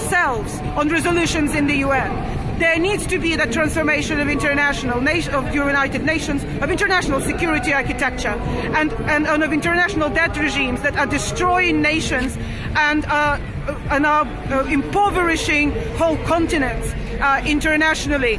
themselves 0.00 0.58
on 0.78 0.88
resolutions 0.88 1.54
in 1.54 1.66
the 1.66 1.76
UN 1.76 2.40
there 2.58 2.78
needs 2.78 3.06
to 3.06 3.18
be 3.18 3.36
the 3.36 3.46
transformation 3.46 4.20
of 4.20 4.28
international 4.28 5.00
nation, 5.00 5.34
of 5.34 5.54
United 5.54 6.04
Nations, 6.04 6.44
of 6.62 6.70
international 6.70 7.18
security 7.22 7.72
architecture, 7.72 8.36
and, 8.76 8.92
and, 9.08 9.26
and 9.26 9.42
of 9.42 9.50
international 9.50 10.10
debt 10.10 10.36
regimes 10.36 10.82
that 10.82 10.94
are 10.94 11.06
destroying 11.06 11.80
nations 11.80 12.36
and, 12.76 13.06
uh, 13.06 13.38
and 13.90 14.04
are 14.04 14.26
uh, 14.26 14.66
impoverishing 14.66 15.70
whole 15.96 16.18
continents 16.26 16.92
uh, 17.22 17.42
internationally 17.46 18.36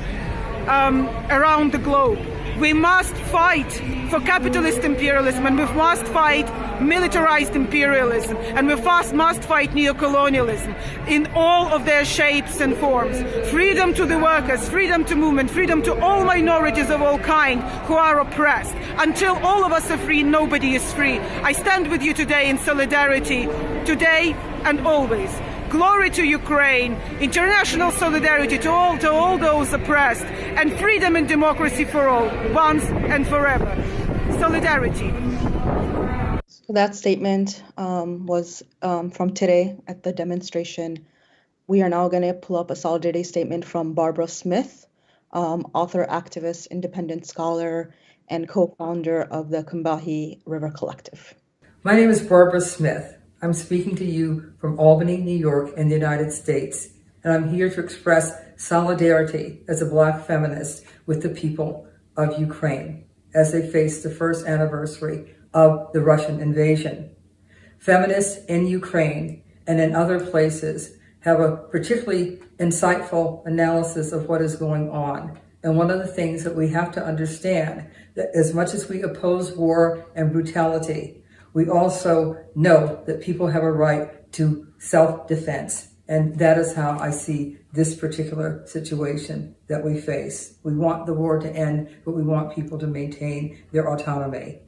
um, 0.67 1.09
around 1.31 1.71
the 1.71 1.79
globe. 1.79 2.19
We 2.59 2.73
must 2.73 3.13
fight 3.15 3.71
for 4.09 4.19
capitalist 4.19 4.79
imperialism 4.79 5.45
and 5.45 5.57
we 5.57 5.65
must 5.65 6.05
fight 6.07 6.47
militarized 6.81 7.55
imperialism 7.55 8.37
and 8.37 8.67
we 8.67 8.75
fast 8.75 9.13
must 9.13 9.43
fight 9.43 9.71
neocolonialism 9.71 10.75
in 11.07 11.27
all 11.35 11.67
of 11.67 11.85
their 11.85 12.05
shapes 12.05 12.59
and 12.59 12.75
forms. 12.77 13.21
Freedom 13.49 13.93
to 13.93 14.05
the 14.05 14.19
workers, 14.19 14.67
freedom 14.69 15.05
to 15.05 15.15
movement, 15.15 15.49
freedom 15.49 15.81
to 15.83 15.93
all 16.01 16.23
minorities 16.23 16.89
of 16.89 17.01
all 17.01 17.19
kind 17.19 17.61
who 17.87 17.95
are 17.95 18.19
oppressed. 18.19 18.75
Until 18.97 19.35
all 19.37 19.63
of 19.63 19.71
us 19.71 19.89
are 19.89 19.97
free, 19.97 20.23
nobody 20.23 20.75
is 20.75 20.93
free. 20.93 21.19
I 21.19 21.53
stand 21.53 21.89
with 21.89 22.03
you 22.03 22.13
today 22.13 22.49
in 22.49 22.57
solidarity, 22.57 23.45
today 23.85 24.35
and 24.65 24.81
always. 24.81 25.31
Glory 25.71 26.09
to 26.09 26.23
Ukraine, 26.23 26.97
international 27.21 27.91
solidarity 27.91 28.57
to 28.57 28.69
all, 28.69 28.97
to 28.97 29.09
all 29.09 29.37
those 29.37 29.71
oppressed, 29.71 30.25
and 30.25 30.77
freedom 30.77 31.15
and 31.15 31.29
democracy 31.29 31.85
for 31.85 32.09
all, 32.09 32.27
once 32.53 32.83
and 32.83 33.25
forever. 33.25 33.71
Solidarity. 34.37 35.09
So 36.47 36.73
that 36.73 36.93
statement 36.93 37.63
um, 37.77 38.25
was 38.25 38.63
um, 38.81 39.11
from 39.11 39.33
today 39.33 39.77
at 39.87 40.03
the 40.03 40.11
demonstration. 40.11 41.07
We 41.67 41.81
are 41.81 41.89
now 41.89 42.09
going 42.09 42.23
to 42.23 42.33
pull 42.33 42.57
up 42.57 42.69
a 42.69 42.75
solidarity 42.75 43.23
statement 43.23 43.63
from 43.63 43.93
Barbara 43.93 44.27
Smith, 44.27 44.85
um, 45.31 45.71
author, 45.73 46.05
activist, 46.05 46.69
independent 46.69 47.25
scholar, 47.25 47.93
and 48.27 48.45
co 48.45 48.75
founder 48.77 49.21
of 49.21 49.49
the 49.49 49.63
Combahee 49.63 50.41
River 50.45 50.69
Collective. 50.69 51.33
My 51.83 51.95
name 51.95 52.09
is 52.09 52.21
Barbara 52.21 52.59
Smith. 52.59 53.20
I'm 53.43 53.53
speaking 53.53 53.95
to 53.95 54.05
you 54.05 54.53
from 54.59 54.77
Albany, 54.77 55.17
New 55.17 55.35
York, 55.35 55.75
in 55.75 55.89
the 55.89 55.95
United 55.95 56.31
States, 56.31 56.89
and 57.23 57.33
I'm 57.33 57.49
here 57.51 57.71
to 57.71 57.83
express 57.83 58.33
solidarity 58.55 59.61
as 59.67 59.81
a 59.81 59.87
Black 59.87 60.27
feminist 60.27 60.83
with 61.07 61.23
the 61.23 61.29
people 61.29 61.87
of 62.15 62.39
Ukraine 62.39 63.05
as 63.33 63.51
they 63.51 63.67
face 63.67 64.03
the 64.03 64.11
first 64.11 64.45
anniversary 64.45 65.35
of 65.55 65.91
the 65.91 66.01
Russian 66.01 66.39
invasion. 66.39 67.15
Feminists 67.79 68.45
in 68.45 68.67
Ukraine 68.67 69.41
and 69.65 69.81
in 69.81 69.95
other 69.95 70.19
places 70.19 70.97
have 71.21 71.39
a 71.39 71.57
particularly 71.57 72.37
insightful 72.59 73.43
analysis 73.47 74.11
of 74.11 74.29
what 74.29 74.43
is 74.43 74.55
going 74.55 74.91
on. 74.91 75.39
And 75.63 75.77
one 75.77 75.89
of 75.89 75.97
the 75.97 76.13
things 76.13 76.43
that 76.43 76.55
we 76.55 76.69
have 76.69 76.91
to 76.91 77.03
understand 77.03 77.87
that 78.13 78.29
as 78.35 78.53
much 78.53 78.75
as 78.75 78.87
we 78.87 79.01
oppose 79.01 79.51
war 79.53 80.05
and 80.13 80.31
brutality, 80.31 81.20
we 81.53 81.69
also 81.69 82.37
know 82.55 83.03
that 83.05 83.21
people 83.21 83.47
have 83.47 83.63
a 83.63 83.71
right 83.71 84.31
to 84.33 84.67
self-defense. 84.79 85.89
And 86.07 86.37
that 86.39 86.57
is 86.57 86.73
how 86.73 86.99
I 86.99 87.11
see 87.11 87.57
this 87.71 87.95
particular 87.95 88.63
situation 88.65 89.55
that 89.67 89.83
we 89.83 89.99
face. 89.99 90.55
We 90.63 90.75
want 90.75 91.05
the 91.05 91.13
war 91.13 91.39
to 91.39 91.49
end, 91.49 91.89
but 92.03 92.11
we 92.11 92.23
want 92.23 92.53
people 92.53 92.77
to 92.79 92.87
maintain 92.87 93.63
their 93.71 93.89
autonomy. 93.89 94.59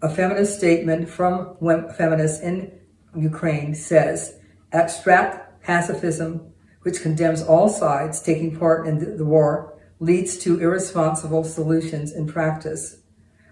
A 0.00 0.08
feminist 0.08 0.58
statement 0.58 1.08
from 1.08 1.56
feminists 1.96 2.40
in 2.40 2.72
Ukraine 3.16 3.74
says, 3.74 4.38
abstract 4.72 5.62
pacifism, 5.64 6.52
which 6.82 7.02
condemns 7.02 7.42
all 7.42 7.68
sides 7.68 8.22
taking 8.22 8.56
part 8.56 8.86
in 8.86 9.16
the 9.16 9.24
war, 9.24 9.78
leads 9.98 10.38
to 10.38 10.60
irresponsible 10.60 11.44
solutions 11.44 12.12
in 12.12 12.26
practice. 12.26 12.98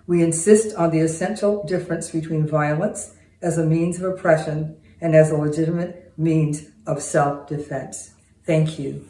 We 0.07 0.23
insist 0.23 0.75
on 0.77 0.91
the 0.91 1.01
essential 1.01 1.65
difference 1.65 2.11
between 2.11 2.47
violence 2.47 3.15
as 3.43 3.59
a 3.59 3.65
means 3.65 4.01
of 4.01 4.13
oppression 4.13 4.77
and 5.01 5.15
as 5.15 5.31
a 5.31 5.37
legitimate 5.37 6.13
means 6.17 6.67
of 6.87 7.03
self-defense. 7.03 8.13
Thank 8.45 8.79
you. 8.79 9.07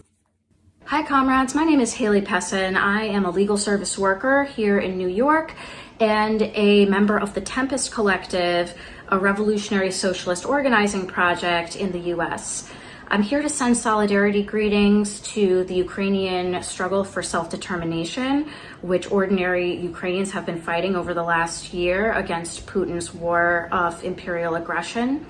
Hi, 0.85 1.02
comrades. 1.04 1.54
My 1.54 1.64
name 1.64 1.80
is 1.80 1.94
Haley 1.94 2.20
Pessin. 2.20 2.76
I 2.76 3.04
am 3.04 3.25
a 3.25 3.30
legal 3.30 3.56
service 3.56 3.97
worker 3.97 4.44
here 4.44 4.78
in 4.78 4.99
New 4.99 5.09
York 5.09 5.54
and 6.00 6.42
a 6.54 6.87
member 6.87 7.18
of 7.18 7.35
the 7.35 7.40
Tempest 7.40 7.92
Collective, 7.92 8.75
a 9.09 9.18
revolutionary 9.18 9.92
socialist 9.92 10.44
organizing 10.44 11.06
project 11.06 11.76
in 11.76 11.92
the 11.92 12.00
US. 12.14 12.68
I'm 13.12 13.22
here 13.22 13.42
to 13.42 13.48
send 13.48 13.76
solidarity 13.76 14.44
greetings 14.44 15.18
to 15.32 15.64
the 15.64 15.74
Ukrainian 15.74 16.62
struggle 16.62 17.02
for 17.02 17.24
self-determination, 17.24 18.48
which 18.82 19.10
ordinary 19.10 19.74
Ukrainians 19.74 20.30
have 20.30 20.46
been 20.46 20.62
fighting 20.62 20.94
over 20.94 21.12
the 21.12 21.24
last 21.24 21.74
year 21.74 22.12
against 22.12 22.68
Putin's 22.68 23.12
war 23.12 23.68
of 23.72 24.04
imperial 24.04 24.54
aggression. 24.54 25.26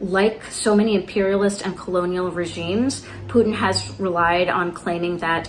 Like 0.00 0.44
so 0.50 0.76
many 0.76 0.96
imperialist 0.96 1.64
and 1.64 1.74
colonial 1.78 2.30
regimes, 2.30 3.06
Putin 3.26 3.54
has 3.54 3.98
relied 3.98 4.50
on 4.50 4.72
claiming 4.72 5.16
that 5.18 5.48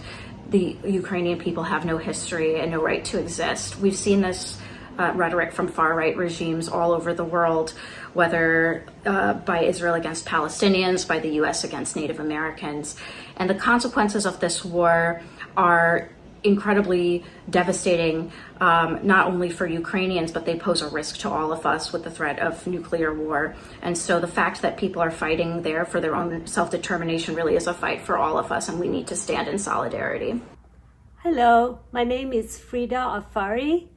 the 0.51 0.77
Ukrainian 0.85 1.39
people 1.39 1.63
have 1.63 1.83
no 1.83 1.97
history 1.97 2.61
and 2.61 2.71
no 2.71 2.81
right 2.81 3.03
to 3.03 3.19
exist. 3.19 3.79
We've 3.79 3.97
seen 3.97 4.21
this 4.21 4.57
uh, 4.97 5.11
rhetoric 5.13 5.51
from 5.51 5.67
far 5.67 5.93
right 5.93 6.15
regimes 6.15 6.69
all 6.69 6.93
over 6.93 7.13
the 7.13 7.25
world, 7.25 7.73
whether 8.13 8.85
uh, 9.05 9.33
by 9.33 9.61
Israel 9.61 9.95
against 9.95 10.25
Palestinians, 10.25 11.07
by 11.07 11.19
the 11.19 11.29
US 11.41 11.63
against 11.63 11.95
Native 11.95 12.19
Americans. 12.19 12.95
And 13.37 13.49
the 13.49 13.55
consequences 13.55 14.25
of 14.25 14.39
this 14.39 14.65
war 14.65 15.21
are 15.55 16.09
incredibly 16.45 17.23
devastating, 17.49 18.31
um, 18.61 18.99
not 19.01 19.27
only 19.27 19.49
for 19.49 19.65
Ukrainians, 19.65 20.31
but 20.31 20.45
they 20.45 20.57
pose 20.57 20.81
a 20.81 20.87
risk 20.89 21.17
to 21.17 21.29
all 21.29 21.51
of 21.51 21.65
us 21.65 21.91
with 21.91 22.03
the 22.03 22.11
threat 22.11 22.39
of 22.39 22.65
nuclear 22.67 23.13
war. 23.13 23.55
And 23.81 23.97
so 23.97 24.19
the 24.19 24.27
fact 24.27 24.61
that 24.61 24.77
people 24.77 25.01
are 25.01 25.11
fighting 25.11 25.63
there 25.63 25.85
for 25.85 25.99
their 25.99 26.15
own 26.15 26.45
self 26.45 26.69
determination 26.69 27.35
really 27.35 27.55
is 27.55 27.67
a 27.67 27.73
fight 27.73 28.01
for 28.01 28.17
all 28.17 28.37
of 28.37 28.51
us, 28.51 28.69
and 28.69 28.79
we 28.79 28.87
need 28.87 29.07
to 29.07 29.15
stand 29.15 29.47
in 29.47 29.57
solidarity. 29.57 30.39
Hello, 31.23 31.79
my 31.91 32.03
name 32.03 32.31
is 32.31 32.59
Frieda 32.59 32.95
Afary. 32.95 33.89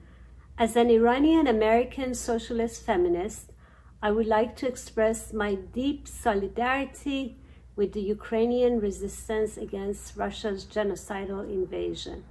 As 0.57 0.75
an 0.75 0.91
Iranian 0.91 1.47
American 1.47 2.15
socialist 2.15 2.85
feminist, 2.85 3.53
I 4.01 4.13
would 4.13 4.27
like 4.27 4.55
to 4.57 4.69
express 4.69 5.33
my 5.33 5.55
deep 5.55 6.07
solidarity 6.07 7.37
with 7.75 7.93
the 7.93 8.01
Ukrainian 8.01 8.81
resistance 8.81 9.57
against 9.57 10.17
Russia's 10.17 10.65
genocidal 10.65 11.49
invasion. 11.49 12.25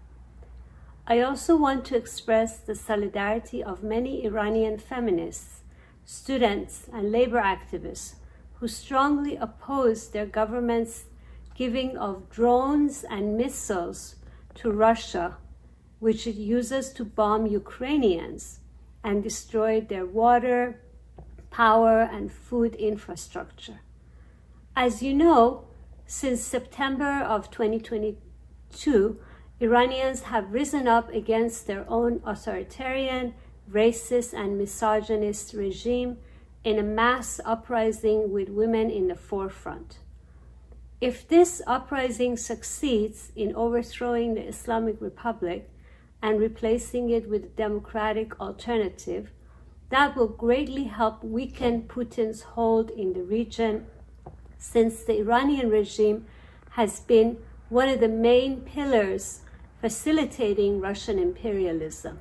I 1.06 1.22
also 1.22 1.56
want 1.56 1.86
to 1.86 1.98
express 1.98 2.58
the 2.60 2.76
solidarity 2.76 3.64
of 3.64 3.84
many 3.84 4.26
Iranian 4.26 4.78
feminists, 4.78 5.62
students, 6.06 6.88
and 6.92 7.12
labor 7.12 7.42
activists 7.42 8.16
who 8.56 8.68
strongly 8.68 9.36
oppose 9.36 10.10
their 10.10 10.26
government's 10.26 11.06
giving 11.56 11.98
of 11.98 12.30
drones 12.30 13.04
and 13.04 13.38
missiles 13.38 14.16
to 14.56 14.72
Russia 14.72 15.38
which 16.00 16.28
it 16.28 16.36
uses 16.36 16.94
to 16.94 17.04
bomb 17.04 17.48
Ukrainians 17.48 18.60
and 19.04 19.24
destroy 19.24 19.82
their 19.82 20.06
water, 20.06 20.82
power, 21.50 22.02
and 22.02 22.32
food 22.32 22.76
infrastructure. 22.76 23.82
As 24.76 25.02
you 25.02 25.14
know, 25.14 25.66
since 26.06 26.42
September 26.42 27.22
of 27.22 27.50
2022, 27.52 29.20
Iranians 29.60 30.22
have 30.24 30.54
risen 30.54 30.88
up 30.88 31.10
against 31.12 31.68
their 31.68 31.86
own 31.90 32.22
authoritarian, 32.26 33.34
racist, 33.72 34.34
and 34.34 34.58
misogynist 34.58 35.54
regime 35.54 36.18
in 36.64 36.78
a 36.78 36.84
mass 36.84 37.40
uprising 37.44 38.32
with 38.32 38.50
women 38.50 38.90
in 38.90 39.08
the 39.08 39.16
forefront. 39.16 40.00
If 41.02 41.28
this 41.28 41.62
uprising 41.68 42.38
succeeds 42.38 43.32
in 43.36 43.56
overthrowing 43.56 44.36
the 44.36 44.48
Islamic 44.48 45.00
Republic, 45.00 45.70
and 46.22 46.40
replacing 46.40 47.10
it 47.10 47.30
with 47.30 47.44
a 47.44 47.50
democratic 47.50 48.40
alternative, 48.40 49.32
that 49.90 50.16
will 50.16 50.28
greatly 50.28 50.86
help 50.86 51.24
weaken 51.24 51.84
Putin's 51.84 52.42
hold 52.42 52.90
in 52.90 53.14
the 53.14 53.24
region 53.24 53.86
since 54.58 55.04
the 55.04 55.20
Iranian 55.20 55.70
regime 55.70 56.26
has 56.72 57.00
been 57.00 57.38
one 57.70 57.90
of 57.90 58.00
the 58.00 58.08
main 58.08 58.62
pillars 58.62 59.42
facilitating 59.82 60.82
Russian 60.82 61.20
imperialism. 61.20 62.20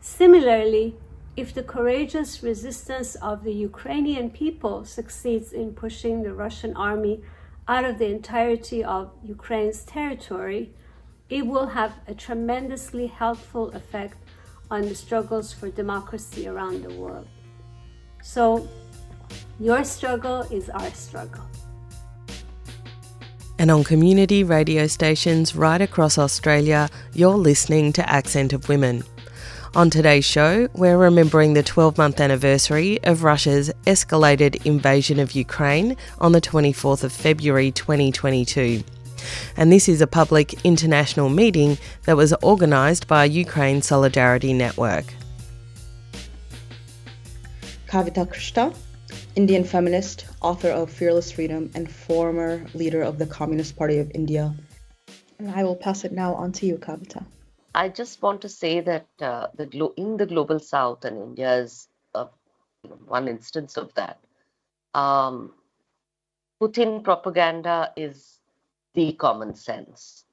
Similarly, 0.00 0.96
if 1.36 1.52
the 1.52 1.62
courageous 1.62 2.42
resistance 2.42 3.14
of 3.16 3.44
the 3.44 3.52
Ukrainian 3.52 4.30
people 4.30 4.84
succeeds 4.84 5.52
in 5.52 5.74
pushing 5.74 6.22
the 6.22 6.32
Russian 6.32 6.74
army 6.76 7.22
out 7.68 7.84
of 7.84 7.98
the 7.98 8.06
entirety 8.06 8.82
of 8.82 9.10
Ukraine's 9.22 9.84
territory, 9.84 10.70
it 11.28 11.46
will 11.46 11.68
have 11.68 11.94
a 12.06 12.14
tremendously 12.14 13.08
helpful 13.08 13.70
effect 13.72 14.16
on 14.70 14.82
the 14.82 14.94
struggles 14.94 15.52
for 15.52 15.70
democracy 15.70 16.48
around 16.48 16.82
the 16.82 16.94
world. 16.94 17.26
So, 18.22 18.68
your 19.60 19.84
struggle 19.84 20.42
is 20.50 20.68
our 20.70 20.90
struggle. 20.90 21.44
And 23.58 23.70
on 23.70 23.84
community 23.84 24.44
radio 24.44 24.86
stations 24.86 25.56
right 25.56 25.80
across 25.80 26.18
Australia, 26.18 26.90
you're 27.14 27.36
listening 27.36 27.92
to 27.94 28.10
Accent 28.10 28.52
of 28.52 28.68
Women. 28.68 29.02
On 29.74 29.90
today's 29.90 30.24
show, 30.24 30.68
we're 30.74 30.98
remembering 30.98 31.54
the 31.54 31.62
12 31.62 31.98
month 31.98 32.20
anniversary 32.20 33.02
of 33.04 33.24
Russia's 33.24 33.70
escalated 33.86 34.64
invasion 34.64 35.18
of 35.18 35.32
Ukraine 35.32 35.96
on 36.18 36.32
the 36.32 36.40
24th 36.40 37.04
of 37.04 37.12
February 37.12 37.70
2022. 37.72 38.82
And 39.56 39.72
this 39.72 39.88
is 39.88 40.00
a 40.00 40.06
public 40.06 40.64
international 40.64 41.28
meeting 41.28 41.78
that 42.04 42.16
was 42.16 42.32
organised 42.42 43.06
by 43.06 43.24
Ukraine 43.24 43.82
Solidarity 43.82 44.52
Network. 44.52 45.06
Kavita 47.86 48.26
Krishnan, 48.26 48.74
Indian 49.36 49.64
feminist, 49.64 50.26
author 50.40 50.70
of 50.70 50.90
Fearless 50.90 51.30
Freedom, 51.32 51.70
and 51.74 51.90
former 51.90 52.64
leader 52.74 53.02
of 53.02 53.18
the 53.18 53.26
Communist 53.26 53.76
Party 53.76 53.98
of 53.98 54.10
India. 54.14 54.54
And 55.38 55.50
I 55.50 55.64
will 55.64 55.76
pass 55.76 56.04
it 56.04 56.12
now 56.12 56.34
on 56.34 56.52
to 56.52 56.66
you, 56.66 56.78
Kavita. 56.78 57.24
I 57.74 57.90
just 57.90 58.22
want 58.22 58.40
to 58.40 58.48
say 58.48 58.80
that 58.80 59.06
uh, 59.20 59.48
the 59.54 59.66
glo- 59.66 59.92
in 59.96 60.16
the 60.16 60.26
global 60.26 60.58
south, 60.58 61.04
and 61.04 61.18
India 61.18 61.56
is 61.56 61.88
uh, 62.14 62.26
one 63.06 63.28
instance 63.28 63.76
of 63.76 63.92
that. 63.94 64.18
Um, 64.94 65.52
Putin 66.60 67.04
propaganda 67.04 67.92
is 67.96 68.35
the 68.96 69.12
common 69.12 69.54
sense. 69.54 70.24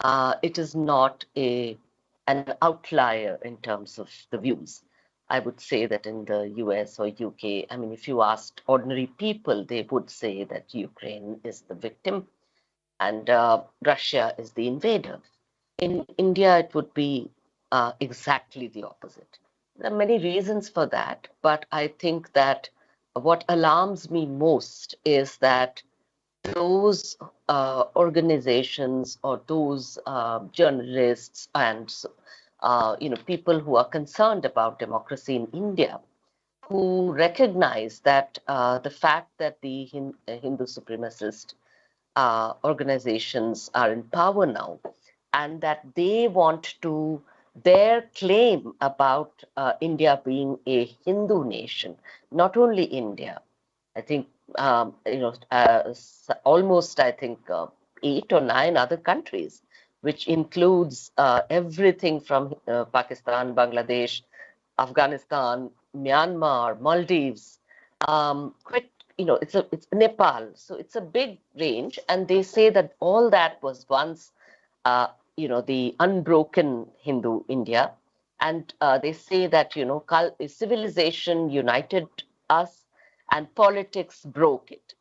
Uh, 0.00 0.34
it 0.42 0.58
is 0.58 0.74
not 0.74 1.24
a 1.36 1.78
an 2.26 2.54
outlier 2.60 3.38
in 3.44 3.56
terms 3.58 3.98
of 3.98 4.10
the 4.30 4.38
views. 4.38 4.82
I 5.28 5.38
would 5.38 5.60
say 5.60 5.86
that 5.86 6.06
in 6.06 6.24
the 6.24 6.48
US 6.64 6.98
or 6.98 7.06
UK, 7.06 7.66
I 7.70 7.76
mean, 7.76 7.92
if 7.92 8.08
you 8.08 8.22
asked 8.22 8.62
ordinary 8.66 9.06
people, 9.06 9.64
they 9.64 9.82
would 9.82 10.10
say 10.10 10.44
that 10.44 10.74
Ukraine 10.74 11.40
is 11.44 11.60
the 11.62 11.74
victim 11.74 12.26
and 12.98 13.30
uh, 13.30 13.62
Russia 13.84 14.34
is 14.38 14.52
the 14.52 14.66
invader. 14.66 15.20
In 15.78 16.06
India, 16.16 16.58
it 16.58 16.74
would 16.74 16.92
be 16.94 17.30
uh, 17.70 17.92
exactly 18.00 18.68
the 18.68 18.84
opposite. 18.84 19.38
There 19.76 19.92
are 19.92 19.96
many 19.96 20.18
reasons 20.18 20.68
for 20.68 20.86
that, 20.86 21.28
but 21.42 21.66
I 21.70 21.88
think 21.88 22.32
that 22.32 22.70
what 23.12 23.44
alarms 23.48 24.10
me 24.10 24.26
most 24.26 24.94
is 25.04 25.36
that 25.38 25.82
those 26.54 27.16
uh, 27.48 27.84
organizations 27.96 29.18
or 29.22 29.40
those 29.46 29.98
uh, 30.06 30.40
journalists 30.52 31.48
and 31.54 31.94
uh, 32.60 32.96
you 33.00 33.08
know 33.10 33.16
people 33.26 33.58
who 33.60 33.76
are 33.76 33.84
concerned 33.88 34.44
about 34.44 34.78
democracy 34.78 35.36
in 35.36 35.46
India, 35.52 36.00
who 36.68 37.12
recognize 37.12 38.00
that 38.00 38.38
uh, 38.48 38.78
the 38.78 38.90
fact 38.90 39.30
that 39.38 39.60
the 39.60 39.84
Hindu 39.84 40.64
supremacist 40.66 41.54
uh, 42.16 42.54
organizations 42.64 43.70
are 43.74 43.92
in 43.92 44.02
power 44.04 44.46
now 44.46 44.78
and 45.32 45.60
that 45.60 45.84
they 45.94 46.28
want 46.28 46.74
to 46.82 47.22
their 47.64 48.02
claim 48.14 48.74
about 48.80 49.44
uh, 49.56 49.72
India 49.80 50.20
being 50.24 50.58
a 50.66 50.84
Hindu 51.04 51.44
nation, 51.44 51.96
not 52.30 52.56
only 52.56 52.84
India. 52.84 53.40
I 53.96 54.00
think 54.02 54.26
um, 54.56 54.94
you 55.06 55.18
know 55.18 55.34
uh, 55.50 55.92
almost 56.44 57.00
I 57.00 57.12
think 57.12 57.50
uh, 57.50 57.66
eight 58.02 58.32
or 58.32 58.40
nine 58.40 58.76
other 58.76 58.96
countries, 58.96 59.62
which 60.00 60.26
includes 60.28 61.10
uh, 61.16 61.42
everything 61.50 62.20
from 62.20 62.54
uh, 62.68 62.84
Pakistan, 62.86 63.54
Bangladesh, 63.54 64.22
Afghanistan, 64.78 65.70
Myanmar, 65.96 66.80
Maldives. 66.80 67.58
Um, 68.06 68.54
quite, 68.64 68.90
you 69.18 69.24
know, 69.24 69.36
it's 69.36 69.54
a 69.54 69.66
it's 69.72 69.86
Nepal, 69.92 70.50
so 70.54 70.76
it's 70.76 70.96
a 70.96 71.00
big 71.00 71.38
range, 71.58 71.98
and 72.08 72.28
they 72.28 72.42
say 72.42 72.70
that 72.70 72.94
all 73.00 73.30
that 73.30 73.62
was 73.62 73.86
once 73.88 74.32
uh, 74.84 75.08
you 75.36 75.48
know 75.48 75.60
the 75.60 75.94
unbroken 76.00 76.86
Hindu 76.98 77.42
India, 77.48 77.92
and 78.40 78.72
uh, 78.80 78.98
they 78.98 79.12
say 79.12 79.46
that 79.46 79.76
you 79.76 79.84
know 79.84 80.04
civilization 80.46 81.50
united 81.50 82.08
us 82.50 82.85
and 83.30 83.52
politics 83.54 84.24
broke 84.24 84.70
it. 84.70 84.94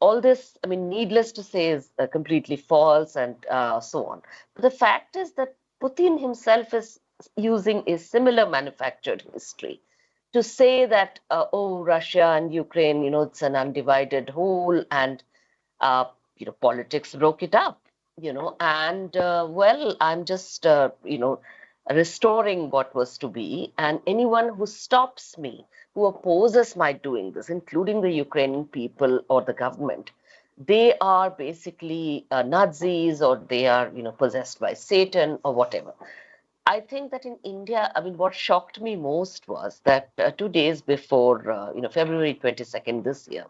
All 0.00 0.20
this, 0.20 0.56
I 0.64 0.66
mean, 0.66 0.88
needless 0.88 1.32
to 1.32 1.42
say, 1.42 1.70
is 1.70 1.90
uh, 1.98 2.06
completely 2.06 2.56
false 2.56 3.16
and 3.16 3.36
uh, 3.48 3.80
so 3.80 4.06
on. 4.06 4.22
But 4.54 4.62
the 4.62 4.70
fact 4.70 5.16
is 5.16 5.32
that 5.34 5.54
Putin 5.80 6.20
himself 6.20 6.74
is 6.74 6.98
using 7.36 7.84
a 7.86 7.98
similar 7.98 8.48
manufactured 8.48 9.22
history 9.32 9.80
to 10.32 10.42
say 10.42 10.86
that 10.86 11.20
uh, 11.30 11.44
oh 11.52 11.84
Russia 11.84 12.24
and 12.36 12.52
Ukraine, 12.52 13.02
you 13.04 13.10
know, 13.10 13.22
it's 13.22 13.42
an 13.42 13.54
undivided 13.54 14.30
whole, 14.30 14.84
and 14.90 15.22
uh, 15.80 16.06
you 16.36 16.46
know 16.46 16.52
politics 16.52 17.14
broke 17.14 17.42
it 17.42 17.54
up 17.54 17.82
you 18.20 18.32
know, 18.32 18.56
and 18.60 19.16
uh, 19.16 19.46
well, 19.48 19.96
I'm 20.00 20.24
just, 20.24 20.66
uh, 20.66 20.90
you 21.04 21.18
know, 21.18 21.40
restoring 21.90 22.70
what 22.70 22.94
was 22.94 23.18
to 23.18 23.28
be. 23.28 23.72
And 23.78 24.00
anyone 24.06 24.54
who 24.54 24.66
stops 24.66 25.36
me, 25.38 25.66
who 25.94 26.06
opposes 26.06 26.76
my 26.76 26.92
doing 26.92 27.32
this, 27.32 27.50
including 27.50 28.00
the 28.00 28.10
Ukrainian 28.10 28.66
people 28.66 29.20
or 29.28 29.42
the 29.42 29.52
government, 29.52 30.10
they 30.58 30.94
are 31.00 31.30
basically 31.30 32.26
uh, 32.30 32.42
Nazis 32.42 33.22
or 33.22 33.36
they 33.36 33.66
are, 33.66 33.90
you 33.94 34.02
know, 34.02 34.12
possessed 34.12 34.60
by 34.60 34.74
Satan 34.74 35.38
or 35.44 35.54
whatever. 35.54 35.94
I 36.66 36.80
think 36.80 37.10
that 37.10 37.24
in 37.24 37.38
India, 37.42 37.90
I 37.94 38.00
mean, 38.00 38.16
what 38.16 38.34
shocked 38.34 38.80
me 38.80 38.94
most 38.94 39.48
was 39.48 39.80
that 39.84 40.10
uh, 40.18 40.30
two 40.30 40.48
days 40.48 40.80
before, 40.80 41.50
uh, 41.50 41.72
you 41.74 41.80
know, 41.80 41.88
February 41.88 42.38
22nd 42.40 43.02
this 43.02 43.26
year, 43.28 43.46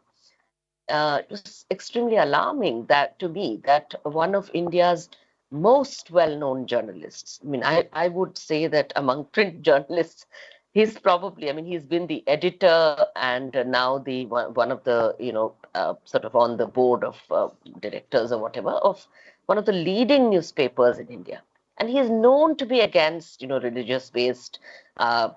uh, 0.88 1.18
it 1.20 1.30
was 1.30 1.66
extremely 1.70 2.16
alarming 2.16 2.86
that 2.86 3.18
to 3.18 3.28
me 3.28 3.60
that 3.64 3.94
one 4.04 4.34
of 4.34 4.50
India's 4.54 5.08
most 5.52 6.10
well-known 6.10 6.66
journalists. 6.66 7.40
I 7.44 7.46
mean, 7.46 7.62
I, 7.62 7.88
I 7.92 8.08
would 8.08 8.36
say 8.36 8.66
that 8.66 8.92
among 8.96 9.24
print 9.32 9.62
journalists, 9.62 10.26
he's 10.72 10.98
probably. 10.98 11.50
I 11.50 11.52
mean, 11.52 11.66
he's 11.66 11.84
been 11.84 12.06
the 12.06 12.26
editor 12.26 12.96
and 13.14 13.52
now 13.66 13.98
the 13.98 14.26
one 14.26 14.72
of 14.72 14.82
the 14.84 15.14
you 15.18 15.32
know 15.32 15.54
uh, 15.74 15.94
sort 16.04 16.24
of 16.24 16.34
on 16.34 16.56
the 16.56 16.66
board 16.66 17.04
of 17.04 17.20
uh, 17.30 17.48
directors 17.80 18.32
or 18.32 18.40
whatever 18.40 18.70
of 18.70 19.06
one 19.46 19.58
of 19.58 19.66
the 19.66 19.72
leading 19.72 20.30
newspapers 20.30 20.98
in 20.98 21.08
India, 21.08 21.42
and 21.78 21.88
he 21.88 21.98
is 21.98 22.10
known 22.10 22.56
to 22.56 22.66
be 22.66 22.80
against 22.80 23.42
you 23.42 23.48
know 23.48 23.60
religious-based. 23.60 24.58
Uh, 24.96 25.30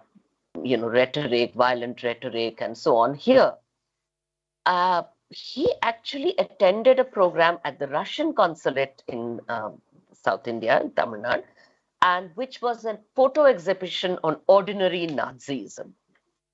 you 0.64 0.78
know, 0.78 0.88
rhetoric, 0.88 1.54
violent 1.54 2.02
rhetoric, 2.02 2.62
and 2.62 2.78
so 2.78 2.96
on. 2.96 3.14
Here, 3.14 3.54
uh, 4.66 5.04
he 5.30 5.72
actually 5.82 6.36
attended 6.38 7.00
a 7.00 7.04
program 7.04 7.58
at 7.66 7.80
the 7.80 7.88
Russian 7.88 8.34
consulate 8.34 9.04
in 9.08 9.42
um, 9.50 9.82
South 10.26 10.48
India, 10.48 10.82
in 10.82 10.92
Tamil 10.92 11.22
Nadu, 11.22 11.44
and 12.02 12.32
which 12.36 12.62
was 12.62 12.86
a 12.86 13.00
photo 13.16 13.46
exhibition 13.46 14.18
on 14.24 14.38
ordinary 14.48 15.08
Nazism, 15.08 15.92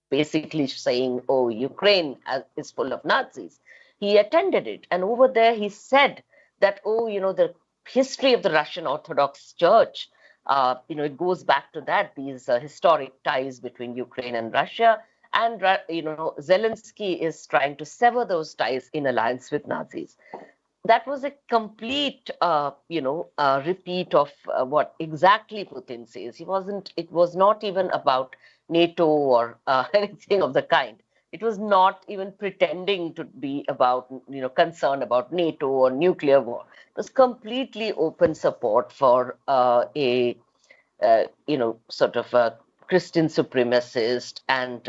basically 0.09 0.67
saying, 0.67 1.21
oh, 1.29 1.49
Ukraine 1.49 2.17
is 2.57 2.71
full 2.71 2.93
of 2.93 3.05
Nazis. 3.05 3.59
He 3.99 4.17
attended 4.17 4.67
it, 4.75 4.87
and 4.91 5.03
over 5.03 5.27
there 5.27 5.55
he 5.55 5.69
said 5.69 6.23
that, 6.59 6.79
oh, 6.85 7.07
you 7.07 7.21
know, 7.21 7.33
the 7.33 7.53
history 7.87 8.33
of 8.33 8.43
the 8.43 8.51
Russian 8.51 8.87
Orthodox 8.87 9.53
Church, 9.53 10.09
uh, 10.45 10.75
you 10.87 10.95
know, 10.95 11.03
it 11.03 11.17
goes 11.17 11.43
back 11.43 11.71
to 11.73 11.81
that, 11.81 12.13
these 12.15 12.49
uh, 12.49 12.59
historic 12.59 13.13
ties 13.23 13.59
between 13.59 13.95
Ukraine 13.95 14.35
and 14.35 14.53
Russia 14.53 14.91
and 15.33 15.61
you 15.89 16.01
know 16.01 16.33
Zelensky 16.39 17.19
is 17.19 17.47
trying 17.47 17.77
to 17.77 17.85
sever 17.85 18.25
those 18.25 18.53
ties 18.53 18.89
in 18.93 19.07
alliance 19.07 19.51
with 19.51 19.67
Nazis. 19.67 20.17
That 20.85 21.05
was 21.07 21.23
a 21.23 21.31
complete, 21.49 22.29
uh, 22.41 22.71
you 22.89 23.01
know, 23.01 23.27
uh, 23.37 23.61
repeat 23.65 24.13
of 24.15 24.31
uh, 24.47 24.65
what 24.65 24.95
exactly 24.99 25.63
Putin 25.65 26.07
says. 26.07 26.35
He 26.37 26.43
wasn't. 26.45 26.91
It 26.97 27.11
was 27.11 27.35
not 27.35 27.63
even 27.63 27.89
about 27.91 28.35
NATO 28.69 29.05
or 29.07 29.57
uh, 29.67 29.85
anything 29.93 30.41
of 30.41 30.53
the 30.53 30.63
kind. 30.63 30.97
It 31.31 31.41
was 31.41 31.57
not 31.59 32.03
even 32.07 32.31
pretending 32.33 33.13
to 33.15 33.23
be 33.25 33.63
about, 33.69 34.07
you 34.29 34.41
know, 34.41 34.49
concern 34.49 35.01
about 35.01 35.31
NATO 35.31 35.67
or 35.69 35.91
nuclear 35.91 36.41
war. 36.41 36.65
It 36.89 36.97
was 36.97 37.09
completely 37.09 37.93
open 37.93 38.33
support 38.35 38.91
for 38.91 39.37
uh, 39.47 39.85
a 39.95 40.37
uh, 41.01 41.23
you 41.47 41.57
know, 41.57 41.79
sort 41.89 42.15
of 42.15 42.33
a 42.33 42.57
Christian 42.87 43.27
supremacist 43.27 44.41
and, 44.49 44.87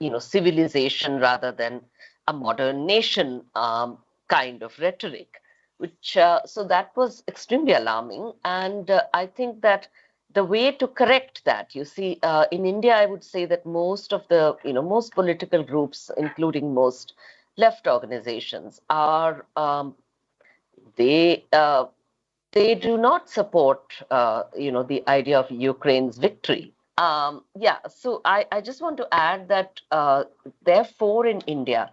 you 0.00 0.10
know, 0.10 0.18
civilization 0.18 1.18
rather 1.20 1.52
than 1.52 1.80
a 2.26 2.32
modern 2.32 2.86
nation 2.86 3.44
um, 3.54 3.98
kind 4.28 4.62
of 4.62 4.78
rhetoric, 4.78 5.40
which, 5.78 6.16
uh, 6.16 6.40
so 6.44 6.64
that 6.64 6.90
was 6.96 7.22
extremely 7.28 7.72
alarming. 7.72 8.32
And 8.44 8.90
uh, 8.90 9.02
I 9.12 9.26
think 9.26 9.60
that 9.62 9.88
the 10.32 10.44
way 10.44 10.72
to 10.72 10.88
correct 10.88 11.44
that, 11.44 11.74
you 11.74 11.84
see, 11.84 12.18
uh, 12.22 12.46
in 12.50 12.66
India, 12.66 12.94
I 12.96 13.06
would 13.06 13.22
say 13.22 13.44
that 13.46 13.64
most 13.64 14.12
of 14.12 14.26
the, 14.28 14.56
you 14.64 14.72
know, 14.72 14.82
most 14.82 15.14
political 15.14 15.62
groups, 15.62 16.10
including 16.16 16.74
most 16.74 17.14
left 17.56 17.86
organizations, 17.86 18.80
are 18.90 19.46
um, 19.56 19.94
they 20.96 21.44
uh, 21.52 21.86
they 22.52 22.74
do 22.74 22.96
not 22.96 23.28
support, 23.28 23.94
uh, 24.10 24.44
you 24.56 24.70
know, 24.70 24.82
the 24.82 25.02
idea 25.08 25.38
of 25.38 25.50
Ukraine's 25.50 26.18
victory. 26.18 26.72
Um, 26.98 27.42
yeah, 27.58 27.78
so 27.88 28.20
I, 28.24 28.46
I 28.52 28.60
just 28.60 28.80
want 28.80 28.96
to 28.98 29.08
add 29.10 29.48
that, 29.48 29.80
uh, 29.90 30.24
therefore, 30.64 31.26
in 31.26 31.40
India, 31.48 31.90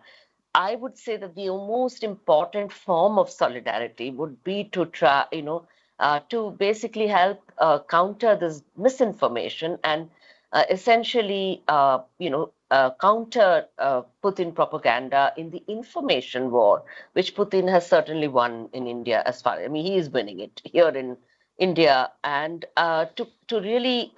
I 0.54 0.76
would 0.76 0.98
say 0.98 1.18
that 1.18 1.36
the 1.36 1.48
most 1.48 2.04
important 2.04 2.72
form 2.72 3.18
of 3.18 3.30
solidarity 3.30 4.12
would 4.12 4.44
be 4.44 4.66
to 4.74 4.86
try, 4.86 5.26
you 5.32 5.42
know, 5.44 5.68
uh, 6.00 6.20
to 6.30 6.52
basically 6.52 7.08
help 7.08 7.40
uh, 7.58 7.80
counter 7.90 8.36
this 8.36 8.64
misinformation 8.76 9.78
and 9.84 10.10
uh, 10.54 10.64
essentially, 10.70 11.64
uh, 11.68 12.00
you 12.20 12.30
know, 12.30 12.52
uh, 12.72 12.92
counter 13.00 13.66
uh, 13.80 14.02
Putin 14.24 14.54
propaganda 14.54 15.34
in 15.38 15.50
the 15.50 15.64
information 15.68 16.52
war, 16.52 16.84
which 17.14 17.36
Putin 17.36 17.70
has 17.70 17.88
certainly 17.88 18.28
won 18.28 18.70
in 18.74 18.88
India 18.88 19.24
as 19.26 19.42
far. 19.42 19.60
I 19.62 19.68
mean, 19.68 19.86
he 19.86 19.98
is 19.98 20.10
winning 20.10 20.40
it 20.40 20.62
here 20.66 20.90
in 20.90 21.18
India, 21.58 22.12
and 22.24 22.66
to 22.78 23.28
to 23.48 23.60
really 23.62 24.14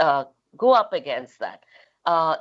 go 0.58 0.72
up 0.72 0.94
against 0.94 1.40
that 1.40 1.64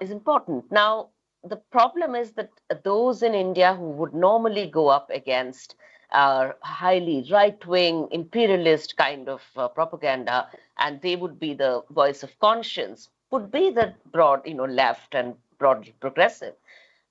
is 0.01 0.11
important. 0.11 0.71
Now, 0.71 1.09
the 1.45 1.57
problem 1.57 2.15
is 2.15 2.33
that 2.33 2.51
those 2.85 3.23
in 3.23 3.35
India 3.35 3.75
who 3.75 3.91
would 3.91 4.15
normally 4.15 4.67
go 4.69 4.89
up 4.89 5.11
against 5.11 5.77
our 6.13 6.57
highly 6.63 7.27
right-wing 7.31 8.09
imperialist 8.11 8.97
kind 8.97 9.29
of 9.29 9.43
propaganda, 9.75 10.49
and 10.79 11.01
they 11.01 11.17
would 11.17 11.39
be 11.41 11.55
the 11.55 11.83
voice 11.91 12.23
of 12.23 12.39
conscience, 12.39 13.09
would 13.31 13.51
be 13.51 13.71
the 13.71 13.95
broad, 14.13 14.43
you 14.47 14.55
know, 14.55 14.65
left 14.65 15.15
and 15.15 15.35
broadly 15.59 15.95
progressive. 16.01 16.55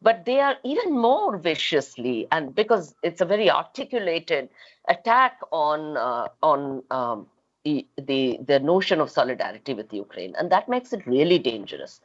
But 0.03 0.25
they 0.25 0.39
are 0.39 0.55
even 0.63 0.97
more 0.97 1.37
viciously, 1.37 2.27
and 2.31 2.55
because 2.55 2.95
it's 3.03 3.21
a 3.21 3.25
very 3.25 3.49
articulated 3.49 4.49
attack 4.87 5.39
on 5.51 5.97
uh, 5.97 6.27
on 6.41 6.83
um, 6.91 7.27
the 7.63 7.85
the 7.97 8.59
notion 8.59 8.99
of 8.99 9.11
solidarity 9.11 9.73
with 9.75 9.93
Ukraine, 9.93 10.33
and 10.37 10.51
that 10.51 10.67
makes 10.69 10.93
it 10.93 11.05
really 11.05 11.37
dangerous. 11.37 12.01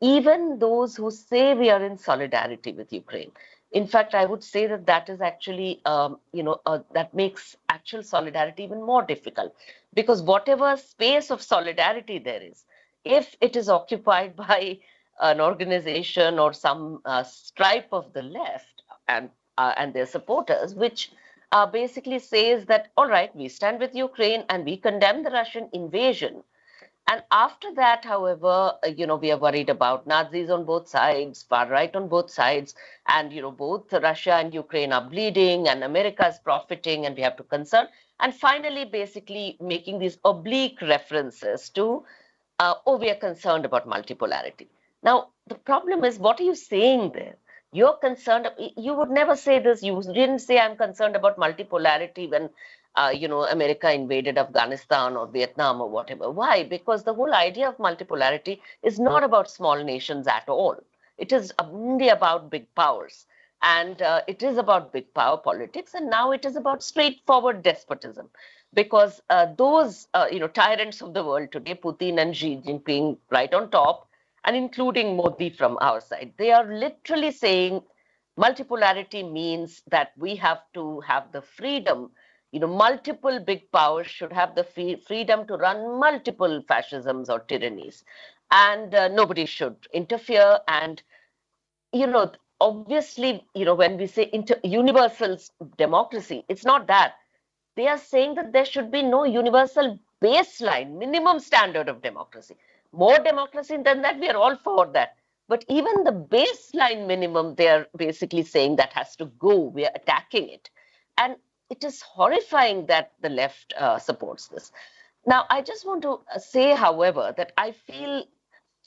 Even 0.00 0.58
those 0.58 0.96
who 0.96 1.10
say 1.10 1.54
we 1.54 1.70
are 1.70 1.84
in 1.84 1.96
solidarity 1.96 2.72
with 2.72 2.92
Ukraine, 2.92 3.32
in 3.72 3.86
fact, 3.86 4.14
I 4.14 4.24
would 4.24 4.42
say 4.42 4.66
that 4.66 4.86
that 4.86 5.08
is 5.08 5.20
actually, 5.20 5.80
um, 5.84 6.18
you 6.32 6.42
know, 6.42 6.60
uh, 6.64 6.78
that 6.94 7.12
makes 7.14 7.56
actual 7.68 8.02
solidarity 8.02 8.62
even 8.62 8.82
more 8.82 9.02
difficult 9.02 9.54
because 9.94 10.22
whatever 10.22 10.76
space 10.76 11.30
of 11.30 11.42
solidarity 11.42 12.18
there 12.18 12.42
is, 12.42 12.64
if 13.04 13.36
it 13.40 13.56
is 13.56 13.68
occupied 13.68 14.36
by 14.48 14.78
an 15.20 15.40
organization 15.40 16.38
or 16.38 16.52
some 16.52 17.00
uh, 17.04 17.22
stripe 17.24 17.88
of 17.92 18.12
the 18.12 18.22
left 18.22 18.82
and 19.08 19.30
uh, 19.58 19.74
and 19.76 19.92
their 19.92 20.06
supporters, 20.06 20.74
which 20.74 21.10
uh, 21.52 21.66
basically 21.66 22.18
says 22.20 22.64
that 22.66 22.90
all 22.96 23.08
right, 23.08 23.34
we 23.34 23.48
stand 23.48 23.80
with 23.80 23.94
Ukraine 23.94 24.44
and 24.48 24.64
we 24.64 24.76
condemn 24.76 25.24
the 25.24 25.30
Russian 25.30 25.68
invasion. 25.72 26.42
And 27.10 27.22
after 27.30 27.72
that, 27.74 28.04
however, 28.04 28.74
uh, 28.84 28.88
you 28.94 29.06
know, 29.06 29.16
we 29.16 29.32
are 29.32 29.38
worried 29.38 29.70
about 29.70 30.06
Nazis 30.06 30.50
on 30.50 30.66
both 30.66 30.88
sides, 30.88 31.42
far 31.42 31.66
right 31.66 31.94
on 31.96 32.06
both 32.06 32.30
sides, 32.30 32.74
and 33.06 33.32
you 33.32 33.40
know, 33.40 33.50
both 33.50 33.90
Russia 33.94 34.34
and 34.34 34.52
Ukraine 34.52 34.92
are 34.92 35.08
bleeding, 35.08 35.68
and 35.68 35.82
America 35.82 36.28
is 36.28 36.38
profiting, 36.38 37.06
and 37.06 37.16
we 37.16 37.22
have 37.22 37.36
to 37.38 37.44
concern. 37.44 37.88
And 38.20 38.34
finally, 38.34 38.84
basically 38.84 39.56
making 39.58 40.00
these 40.00 40.18
oblique 40.22 40.82
references 40.82 41.70
to, 41.70 42.04
uh, 42.58 42.74
oh, 42.84 42.98
we 42.98 43.08
are 43.08 43.14
concerned 43.14 43.64
about 43.64 43.88
multipolarity. 43.88 44.66
Now, 45.02 45.28
the 45.46 45.54
problem 45.54 46.04
is, 46.04 46.18
what 46.18 46.38
are 46.40 46.44
you 46.44 46.54
saying 46.54 47.12
there? 47.14 47.36
You're 47.72 47.96
concerned, 47.96 48.48
you 48.76 48.94
would 48.94 49.10
never 49.10 49.36
say 49.36 49.58
this. 49.60 49.82
You 49.82 50.02
didn't 50.02 50.40
say, 50.40 50.58
I'm 50.58 50.76
concerned 50.76 51.16
about 51.16 51.38
multipolarity 51.38 52.30
when, 52.30 52.50
uh, 52.96 53.12
you 53.14 53.28
know, 53.28 53.44
America 53.44 53.92
invaded 53.92 54.38
Afghanistan 54.38 55.16
or 55.16 55.26
Vietnam 55.26 55.80
or 55.80 55.88
whatever. 55.88 56.30
Why? 56.30 56.64
Because 56.64 57.04
the 57.04 57.14
whole 57.14 57.34
idea 57.34 57.68
of 57.68 57.76
multipolarity 57.78 58.60
is 58.82 58.98
not 58.98 59.22
about 59.24 59.50
small 59.50 59.82
nations 59.84 60.26
at 60.26 60.48
all. 60.48 60.76
It 61.18 61.32
is 61.32 61.52
only 61.58 62.08
about 62.08 62.50
big 62.50 62.72
powers. 62.74 63.26
And 63.62 64.00
uh, 64.02 64.22
it 64.28 64.42
is 64.42 64.56
about 64.56 64.92
big 64.92 65.12
power 65.14 65.36
politics. 65.36 65.94
And 65.94 66.10
now 66.10 66.30
it 66.32 66.44
is 66.44 66.56
about 66.56 66.82
straightforward 66.82 67.62
despotism 67.62 68.30
because 68.74 69.22
uh, 69.30 69.46
those 69.56 70.08
uh, 70.14 70.26
you 70.30 70.38
know 70.40 70.48
tyrants 70.48 71.00
of 71.02 71.14
the 71.14 71.24
world 71.24 71.52
today, 71.52 71.74
Putin 71.74 72.20
and 72.20 72.36
Xi 72.36 72.56
Jinping, 72.58 73.18
right 73.30 73.52
on 73.54 73.70
top, 73.70 74.08
and 74.44 74.56
including 74.56 75.16
Modi 75.16 75.50
from 75.50 75.78
our 75.80 76.00
side. 76.00 76.32
They 76.36 76.52
are 76.52 76.64
literally 76.64 77.30
saying 77.32 77.82
multipolarity 78.38 79.30
means 79.30 79.82
that 79.88 80.12
we 80.16 80.36
have 80.36 80.60
to 80.74 81.00
have 81.00 81.32
the 81.32 81.42
freedom. 81.42 82.10
You 82.52 82.60
know, 82.60 82.66
multiple 82.66 83.40
big 83.40 83.70
powers 83.72 84.06
should 84.06 84.32
have 84.32 84.54
the 84.54 84.64
freedom 84.64 85.46
to 85.46 85.56
run 85.56 85.98
multiple 86.00 86.62
fascisms 86.68 87.28
or 87.28 87.40
tyrannies, 87.40 88.04
and 88.50 88.94
uh, 88.94 89.08
nobody 89.08 89.46
should 89.46 89.76
interfere. 89.92 90.58
And 90.68 91.02
you 91.92 92.06
know, 92.06 92.32
obviously, 92.60 93.46
you 93.54 93.64
know, 93.64 93.74
when 93.74 93.96
we 93.96 94.06
say 94.06 94.28
inter- 94.32 94.60
universal 94.64 95.38
democracy, 95.76 96.44
it's 96.48 96.64
not 96.64 96.86
that. 96.86 97.14
They 97.76 97.86
are 97.88 97.98
saying 97.98 98.34
that 98.34 98.52
there 98.52 98.64
should 98.64 98.90
be 98.90 99.02
no 99.02 99.24
universal 99.24 99.98
baseline, 100.22 100.98
minimum 100.98 101.38
standard 101.40 101.88
of 101.88 102.02
democracy 102.02 102.56
more 102.92 103.18
democracy 103.18 103.76
than 103.76 104.02
that, 104.02 104.18
we 104.18 104.28
are 104.28 104.36
all 104.36 104.56
for 104.56 104.86
that. 104.86 105.16
But 105.48 105.64
even 105.68 106.04
the 106.04 106.12
baseline 106.12 107.06
minimum, 107.06 107.54
they 107.54 107.68
are 107.68 107.86
basically 107.96 108.42
saying 108.44 108.76
that 108.76 108.92
has 108.94 109.14
to 109.16 109.26
go. 109.26 109.56
We 109.58 109.84
are 109.84 109.92
attacking 109.94 110.48
it. 110.48 110.70
And 111.18 111.36
it 111.70 111.84
is 111.84 112.00
horrifying 112.02 112.86
that 112.86 113.12
the 113.20 113.28
left 113.28 113.74
uh, 113.76 113.98
supports 113.98 114.48
this. 114.48 114.72
Now, 115.26 115.44
I 115.50 115.60
just 115.62 115.86
want 115.86 116.02
to 116.02 116.20
uh, 116.34 116.38
say, 116.38 116.74
however, 116.74 117.34
that 117.36 117.52
I 117.58 117.72
feel, 117.72 118.24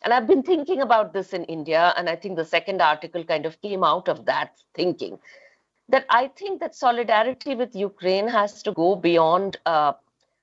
and 0.03 0.13
I've 0.13 0.27
been 0.27 0.43
thinking 0.43 0.81
about 0.81 1.13
this 1.13 1.33
in 1.33 1.43
India, 1.45 1.93
and 1.95 2.09
I 2.09 2.15
think 2.15 2.35
the 2.35 2.45
second 2.45 2.81
article 2.81 3.23
kind 3.23 3.45
of 3.45 3.61
came 3.61 3.83
out 3.83 4.07
of 4.07 4.25
that 4.25 4.57
thinking, 4.73 5.19
that 5.89 6.05
I 6.09 6.29
think 6.29 6.59
that 6.61 6.73
solidarity 6.73 7.53
with 7.53 7.75
Ukraine 7.75 8.27
has 8.27 8.63
to 8.63 8.71
go 8.71 8.95
beyond 8.95 9.57
uh, 9.65 9.93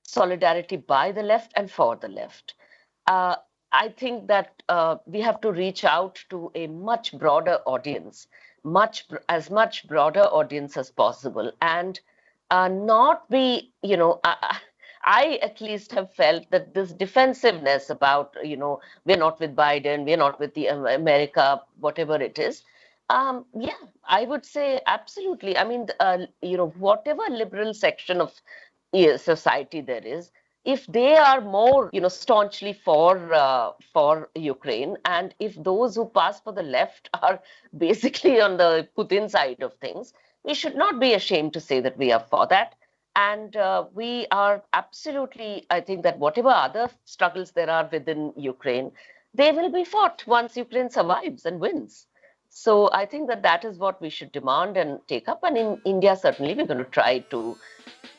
solidarity 0.03 0.77
by 0.77 1.11
the 1.11 1.23
left 1.23 1.51
and 1.55 1.69
for 1.69 1.95
the 1.95 2.07
left. 2.07 2.53
Uh, 3.07 3.35
I 3.71 3.89
think 3.89 4.27
that 4.27 4.63
uh, 4.69 4.97
we 5.05 5.19
have 5.21 5.41
to 5.41 5.51
reach 5.51 5.83
out 5.83 6.23
to 6.29 6.51
a 6.55 6.67
much 6.67 7.17
broader 7.17 7.59
audience, 7.65 8.27
much 8.63 9.05
as 9.27 9.49
much 9.51 9.87
broader 9.87 10.23
audience 10.23 10.77
as 10.77 10.89
possible, 10.89 11.51
and 11.61 11.99
uh, 12.51 12.67
not 12.67 13.29
be, 13.29 13.71
you 13.81 13.97
know, 13.97 14.19
I, 14.23 14.59
I 15.03 15.39
at 15.41 15.61
least 15.61 15.91
have 15.93 16.13
felt 16.13 16.49
that 16.51 16.73
this 16.73 16.91
defensiveness 16.91 17.89
about, 17.89 18.35
you 18.43 18.57
know, 18.57 18.81
we're 19.05 19.17
not 19.17 19.39
with 19.39 19.55
Biden, 19.55 20.05
we're 20.05 20.17
not 20.17 20.39
with 20.39 20.53
the 20.53 20.67
America, 20.67 21.61
whatever 21.79 22.15
it 22.15 22.37
is. 22.39 22.63
Um, 23.09 23.45
yeah, 23.57 23.79
I 24.07 24.25
would 24.25 24.45
say 24.45 24.81
absolutely. 24.85 25.57
I 25.57 25.63
mean, 25.63 25.87
uh, 25.99 26.19
you 26.41 26.57
know, 26.57 26.67
whatever 26.77 27.23
liberal 27.29 27.73
section 27.73 28.21
of 28.21 28.33
society 29.17 29.81
there 29.81 30.05
is, 30.05 30.31
if 30.65 30.85
they 30.87 31.15
are 31.15 31.41
more 31.41 31.89
you 31.93 32.01
know 32.01 32.09
staunchly 32.09 32.73
for 32.73 33.33
uh, 33.33 33.71
for 33.93 34.29
ukraine 34.35 34.97
and 35.05 35.33
if 35.39 35.55
those 35.63 35.95
who 35.95 36.05
pass 36.05 36.39
for 36.41 36.51
the 36.53 36.63
left 36.63 37.09
are 37.21 37.39
basically 37.77 38.41
on 38.41 38.57
the 38.57 38.87
putin 38.97 39.29
side 39.29 39.61
of 39.61 39.73
things 39.75 40.13
we 40.43 40.53
should 40.53 40.75
not 40.75 40.99
be 40.99 41.13
ashamed 41.13 41.53
to 41.53 41.59
say 41.59 41.79
that 41.79 41.97
we 41.97 42.11
are 42.11 42.25
for 42.29 42.47
that 42.47 42.75
and 43.15 43.55
uh, 43.55 43.85
we 43.93 44.27
are 44.31 44.63
absolutely 44.73 45.65
i 45.69 45.79
think 45.79 46.03
that 46.03 46.19
whatever 46.19 46.49
other 46.49 46.89
struggles 47.05 47.51
there 47.51 47.69
are 47.69 47.89
within 47.91 48.33
ukraine 48.37 48.91
they 49.33 49.51
will 49.51 49.71
be 49.71 49.83
fought 49.83 50.23
once 50.27 50.57
ukraine 50.57 50.89
survives 50.89 51.45
and 51.45 51.59
wins 51.59 52.05
So 52.49 52.89
I 52.91 53.05
think 53.05 53.27
that 53.27 53.43
that 53.43 53.63
is 53.63 53.77
what 53.77 54.01
we 54.01 54.09
should 54.09 54.31
demand 54.31 54.75
and 54.75 54.99
take 55.07 55.27
up. 55.29 55.43
And 55.43 55.57
in 55.57 55.81
India, 55.85 56.15
certainly, 56.15 56.55
we're 56.55 56.65
going 56.65 56.79
to 56.79 56.85
try 56.85 57.19
to. 57.29 57.57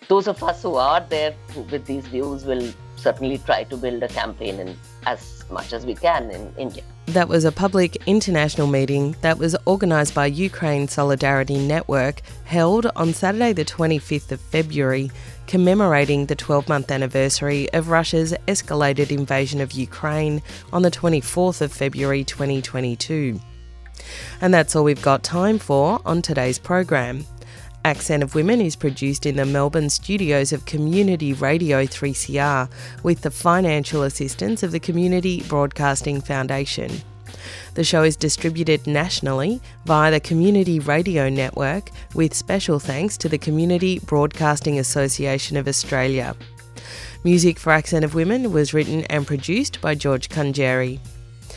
Those 0.09 0.29
of 0.29 0.43
us 0.43 0.63
who 0.63 0.77
are 0.77 1.01
there 1.01 1.35
with 1.71 1.85
these 1.87 2.07
views 2.07 2.45
will 2.45 2.73
certainly 2.97 3.39
try 3.39 3.65
to 3.65 3.77
build 3.77 4.03
a 4.03 4.09
campaign 4.09 4.59
in 4.61 4.77
as 5.07 5.45
much 5.51 5.73
as 5.73 5.85
we 5.85 5.95
can 5.95 6.31
in 6.31 6.55
India. 6.59 6.85
That 7.11 7.29
was 7.29 7.45
a 7.45 7.51
public 7.51 7.97
international 8.07 8.69
meeting 8.69 9.17
that 9.21 9.37
was 9.37 9.57
organised 9.67 10.15
by 10.15 10.27
Ukraine 10.27 10.87
Solidarity 10.87 11.59
Network, 11.59 12.23
held 12.45 12.87
on 12.95 13.13
Saturday, 13.15 13.53
the 13.53 13.65
25th 13.65 14.31
of 14.31 14.41
February, 14.41 15.11
commemorating 15.49 16.27
the 16.27 16.37
12 16.37 16.69
month 16.69 16.93
anniversary 16.93 17.69
of 17.73 17.89
Russia's 17.89 18.33
escalated 18.47 19.11
invasion 19.11 19.61
of 19.61 19.73
Ukraine 19.73 20.41
on 20.73 20.83
the 20.83 20.91
24th 20.91 21.61
of 21.63 21.73
February 21.73 22.23
2022. 22.23 23.41
And 24.41 24.55
that's 24.55 24.77
all 24.77 24.85
we've 24.85 25.03
got 25.03 25.25
time 25.25 25.59
for 25.59 26.01
on 26.05 26.23
today's 26.23 26.61
program. 26.61 27.27
Accent 27.85 28.23
of 28.23 28.35
Women 28.35 28.61
is 28.61 28.77
produced 28.77 29.25
in 29.25 29.37
the 29.37 29.47
Melbourne 29.47 29.89
studios 29.89 30.53
of 30.53 30.67
Community 30.67 31.33
Radio 31.33 31.85
3CR 31.85 32.69
with 33.03 33.23
the 33.23 33.31
financial 33.31 34.03
assistance 34.03 34.63
of 34.63 34.71
the 34.71 34.81
Community 34.81 35.43
Broadcasting 35.49 36.21
Foundation. 36.21 36.91
The 37.75 37.85
show 37.85 38.03
is 38.03 38.17
distributed 38.17 38.87
nationally 38.87 39.63
via 39.87 40.11
the 40.11 40.21
Community 40.21 40.79
Radio 40.79 41.31
Network 41.31 41.91
with 42.15 42.35
special 42.35 42.79
thanks 42.79 43.17
to 43.17 43.31
the 43.31 43.39
Community 43.39 43.99
Broadcasting 44.01 44.79
Association 44.79 45.57
of 45.57 45.67
Australia. 45.67 46.37
Music 47.25 47.59
for 47.59 47.73
Accent 47.73 48.05
of 48.05 48.15
Women 48.15 48.53
was 48.53 48.75
written 48.75 49.05
and 49.05 49.27
produced 49.27 49.81
by 49.81 49.95
George 49.95 50.29
Kunjeri. 50.29 51.01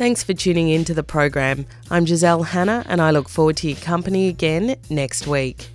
Thanks 0.00 0.24
for 0.24 0.32
tuning 0.32 0.70
in 0.70 0.86
to 0.86 0.94
the 0.94 1.02
program. 1.02 1.66
I'm 1.90 2.06
Giselle 2.06 2.42
Hanna 2.42 2.86
and 2.88 3.02
I 3.02 3.10
look 3.10 3.28
forward 3.28 3.58
to 3.58 3.68
your 3.68 3.76
company 3.76 4.28
again 4.28 4.76
next 4.88 5.26
week. 5.26 5.68